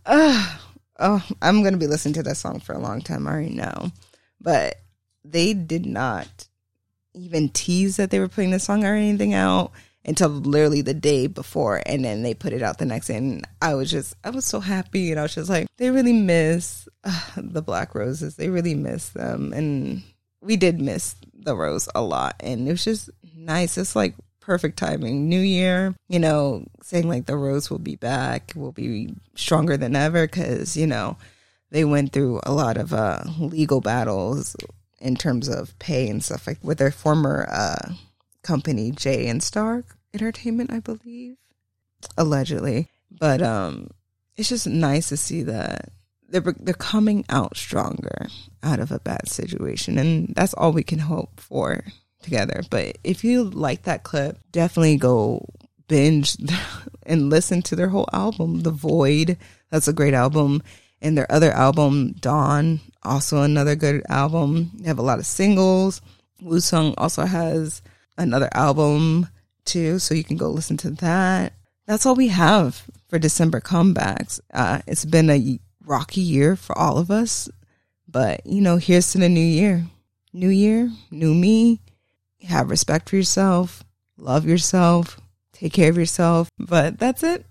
Ugh. 0.06 0.60
oh, 0.98 1.26
I'm 1.42 1.62
gonna 1.62 1.76
be 1.76 1.86
listening 1.86 2.14
to 2.14 2.22
that 2.24 2.36
song 2.36 2.60
for 2.60 2.72
a 2.72 2.78
long 2.78 3.00
time. 3.00 3.26
I 3.26 3.32
already 3.32 3.50
know, 3.50 3.90
but 4.40 4.76
they 5.24 5.54
did 5.54 5.86
not 5.86 6.48
even 7.14 7.48
tease 7.48 7.96
that 7.96 8.10
they 8.10 8.18
were 8.18 8.28
putting 8.28 8.50
the 8.50 8.58
song 8.58 8.84
or 8.84 8.94
anything 8.94 9.34
out 9.34 9.72
until 10.04 10.28
literally 10.28 10.82
the 10.82 10.94
day 10.94 11.26
before 11.26 11.80
and 11.86 12.04
then 12.04 12.22
they 12.22 12.34
put 12.34 12.52
it 12.52 12.62
out 12.62 12.78
the 12.78 12.84
next 12.84 13.06
day 13.06 13.16
and 13.16 13.46
i 13.62 13.74
was 13.74 13.90
just 13.90 14.14
i 14.22 14.30
was 14.30 14.44
so 14.44 14.60
happy 14.60 15.10
and 15.10 15.18
i 15.18 15.22
was 15.22 15.34
just 15.34 15.48
like 15.48 15.66
they 15.78 15.90
really 15.90 16.12
miss 16.12 16.86
uh, 17.04 17.30
the 17.36 17.62
black 17.62 17.94
roses 17.94 18.36
they 18.36 18.48
really 18.48 18.74
miss 18.74 19.10
them 19.10 19.52
and 19.52 20.02
we 20.42 20.56
did 20.56 20.80
miss 20.80 21.16
the 21.32 21.56
rose 21.56 21.88
a 21.94 22.02
lot 22.02 22.36
and 22.40 22.68
it 22.68 22.70
was 22.70 22.84
just 22.84 23.08
nice 23.36 23.78
it's 23.78 23.96
like 23.96 24.14
perfect 24.44 24.78
timing 24.78 25.28
new 25.28 25.40
year 25.40 25.94
you 26.08 26.18
know 26.18 26.64
saying 26.82 27.08
like 27.08 27.26
the 27.26 27.36
rose 27.36 27.70
will 27.70 27.78
be 27.78 27.96
back 27.96 28.52
will 28.54 28.72
be 28.72 29.14
stronger 29.34 29.76
than 29.76 29.96
ever 29.96 30.26
because 30.26 30.76
you 30.76 30.86
know 30.86 31.16
they 31.70 31.84
went 31.84 32.12
through 32.12 32.40
a 32.44 32.52
lot 32.52 32.76
of 32.76 32.92
uh, 32.92 33.24
legal 33.38 33.80
battles 33.80 34.54
in 35.00 35.16
terms 35.16 35.48
of 35.48 35.76
pay 35.78 36.08
and 36.08 36.22
stuff 36.22 36.46
like 36.46 36.58
with 36.62 36.78
their 36.78 36.92
former 36.92 37.48
uh, 37.50 37.94
company 38.42 38.92
J&Star 38.92 39.84
Entertainment, 40.14 40.72
I 40.72 40.78
believe, 40.78 41.36
allegedly. 42.16 42.88
But 43.10 43.42
um, 43.42 43.90
it's 44.36 44.48
just 44.48 44.68
nice 44.68 45.08
to 45.08 45.16
see 45.16 45.42
that 45.42 45.90
they're 46.28 46.54
they're 46.60 46.74
coming 46.74 47.24
out 47.28 47.56
stronger 47.56 48.28
out 48.62 48.78
of 48.78 48.92
a 48.92 49.00
bad 49.00 49.28
situation, 49.28 49.98
and 49.98 50.32
that's 50.34 50.54
all 50.54 50.72
we 50.72 50.84
can 50.84 51.00
hope 51.00 51.40
for 51.40 51.84
together. 52.24 52.62
But 52.68 52.98
if 53.04 53.22
you 53.22 53.44
like 53.44 53.82
that 53.82 54.02
clip, 54.02 54.38
definitely 54.50 54.96
go 54.96 55.46
binge 55.86 56.36
and 57.06 57.30
listen 57.30 57.62
to 57.62 57.76
their 57.76 57.88
whole 57.88 58.08
album, 58.12 58.62
The 58.62 58.70
Void. 58.70 59.36
That's 59.70 59.88
a 59.88 59.92
great 59.92 60.14
album. 60.14 60.62
And 61.00 61.16
their 61.16 61.30
other 61.30 61.52
album, 61.52 62.12
Dawn, 62.14 62.80
also 63.02 63.42
another 63.42 63.76
good 63.76 64.02
album. 64.08 64.70
They 64.78 64.88
have 64.88 64.98
a 64.98 65.02
lot 65.02 65.18
of 65.18 65.26
singles. 65.26 66.00
Woosung 66.42 66.94
also 66.98 67.24
has 67.26 67.82
another 68.16 68.48
album 68.52 69.28
too, 69.64 69.98
so 69.98 70.14
you 70.14 70.24
can 70.24 70.36
go 70.36 70.50
listen 70.50 70.76
to 70.78 70.90
that. 70.90 71.52
That's 71.86 72.06
all 72.06 72.14
we 72.14 72.28
have 72.28 72.86
for 73.08 73.18
December 73.18 73.60
comebacks. 73.60 74.40
Uh, 74.52 74.80
it's 74.86 75.04
been 75.04 75.30
a 75.30 75.58
rocky 75.84 76.20
year 76.20 76.56
for 76.56 76.76
all 76.76 76.96
of 76.96 77.10
us, 77.10 77.48
but 78.08 78.46
you 78.46 78.60
know, 78.60 78.76
here's 78.76 79.12
to 79.12 79.18
the 79.18 79.28
new 79.28 79.40
year. 79.40 79.84
New 80.32 80.48
year, 80.48 80.90
new 81.10 81.34
me. 81.34 81.80
Have 82.48 82.68
respect 82.68 83.08
for 83.08 83.16
yourself, 83.16 83.82
love 84.18 84.46
yourself, 84.46 85.18
take 85.52 85.72
care 85.72 85.90
of 85.90 85.96
yourself. 85.96 86.48
But 86.58 86.98
that's 86.98 87.22
it. 87.22 87.46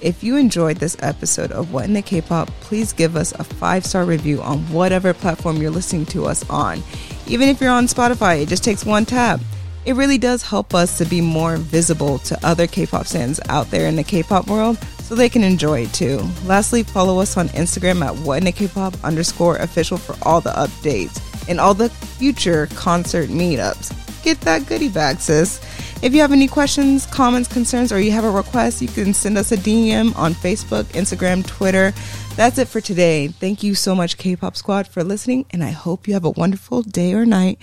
If 0.00 0.22
you 0.22 0.36
enjoyed 0.36 0.76
this 0.76 0.96
episode 1.00 1.50
of 1.50 1.72
What 1.72 1.86
in 1.86 1.94
the 1.94 2.02
K-pop, 2.02 2.48
please 2.60 2.92
give 2.92 3.16
us 3.16 3.32
a 3.32 3.42
five-star 3.42 4.04
review 4.04 4.40
on 4.42 4.58
whatever 4.72 5.12
platform 5.12 5.56
you're 5.56 5.70
listening 5.70 6.06
to 6.06 6.26
us 6.26 6.48
on. 6.48 6.82
Even 7.26 7.48
if 7.48 7.60
you're 7.60 7.72
on 7.72 7.86
Spotify, 7.86 8.42
it 8.42 8.48
just 8.48 8.62
takes 8.62 8.84
one 8.84 9.04
tap. 9.04 9.40
It 9.86 9.94
really 9.94 10.18
does 10.18 10.42
help 10.42 10.74
us 10.74 10.98
to 10.98 11.04
be 11.04 11.20
more 11.20 11.56
visible 11.56 12.18
to 12.18 12.46
other 12.46 12.66
K-pop 12.66 13.06
fans 13.06 13.40
out 13.48 13.70
there 13.70 13.88
in 13.88 13.96
the 13.96 14.04
K-pop 14.04 14.46
world 14.48 14.78
so 15.02 15.14
they 15.14 15.30
can 15.30 15.42
enjoy 15.42 15.80
it 15.80 15.94
too. 15.94 16.20
Lastly, 16.44 16.82
follow 16.82 17.20
us 17.20 17.36
on 17.36 17.48
Instagram 17.48 18.04
at 18.04 18.14
What 18.18 18.38
in 18.38 18.44
the 18.44 18.52
K-pop 18.52 19.02
underscore 19.02 19.56
official 19.56 19.96
for 19.96 20.14
all 20.28 20.40
the 20.42 20.50
updates 20.50 21.27
and 21.48 21.60
all 21.60 21.74
the 21.74 21.88
future 21.88 22.66
concert 22.74 23.28
meetups. 23.30 23.92
Get 24.22 24.40
that 24.42 24.66
goodie 24.66 24.88
bag, 24.88 25.20
sis. 25.20 25.60
If 26.00 26.14
you 26.14 26.20
have 26.20 26.32
any 26.32 26.46
questions, 26.46 27.06
comments, 27.06 27.48
concerns, 27.48 27.90
or 27.90 28.00
you 28.00 28.12
have 28.12 28.24
a 28.24 28.30
request, 28.30 28.80
you 28.80 28.88
can 28.88 29.12
send 29.12 29.36
us 29.36 29.50
a 29.50 29.56
DM 29.56 30.16
on 30.16 30.32
Facebook, 30.32 30.84
Instagram, 30.92 31.44
Twitter. 31.44 31.92
That's 32.36 32.58
it 32.58 32.68
for 32.68 32.80
today. 32.80 33.28
Thank 33.28 33.64
you 33.64 33.74
so 33.74 33.96
much, 33.96 34.16
K 34.16 34.36
pop 34.36 34.56
squad, 34.56 34.86
for 34.86 35.02
listening, 35.02 35.46
and 35.50 35.64
I 35.64 35.70
hope 35.70 36.06
you 36.06 36.14
have 36.14 36.24
a 36.24 36.30
wonderful 36.30 36.82
day 36.82 37.14
or 37.14 37.26
night. 37.26 37.58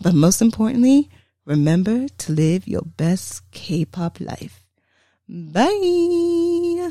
But 0.00 0.14
most 0.14 0.40
importantly, 0.40 1.10
remember 1.44 2.06
to 2.06 2.32
live 2.32 2.68
your 2.68 2.82
best 2.82 3.50
K 3.50 3.84
pop 3.84 4.20
life. 4.20 4.64
Bye. 5.28 6.90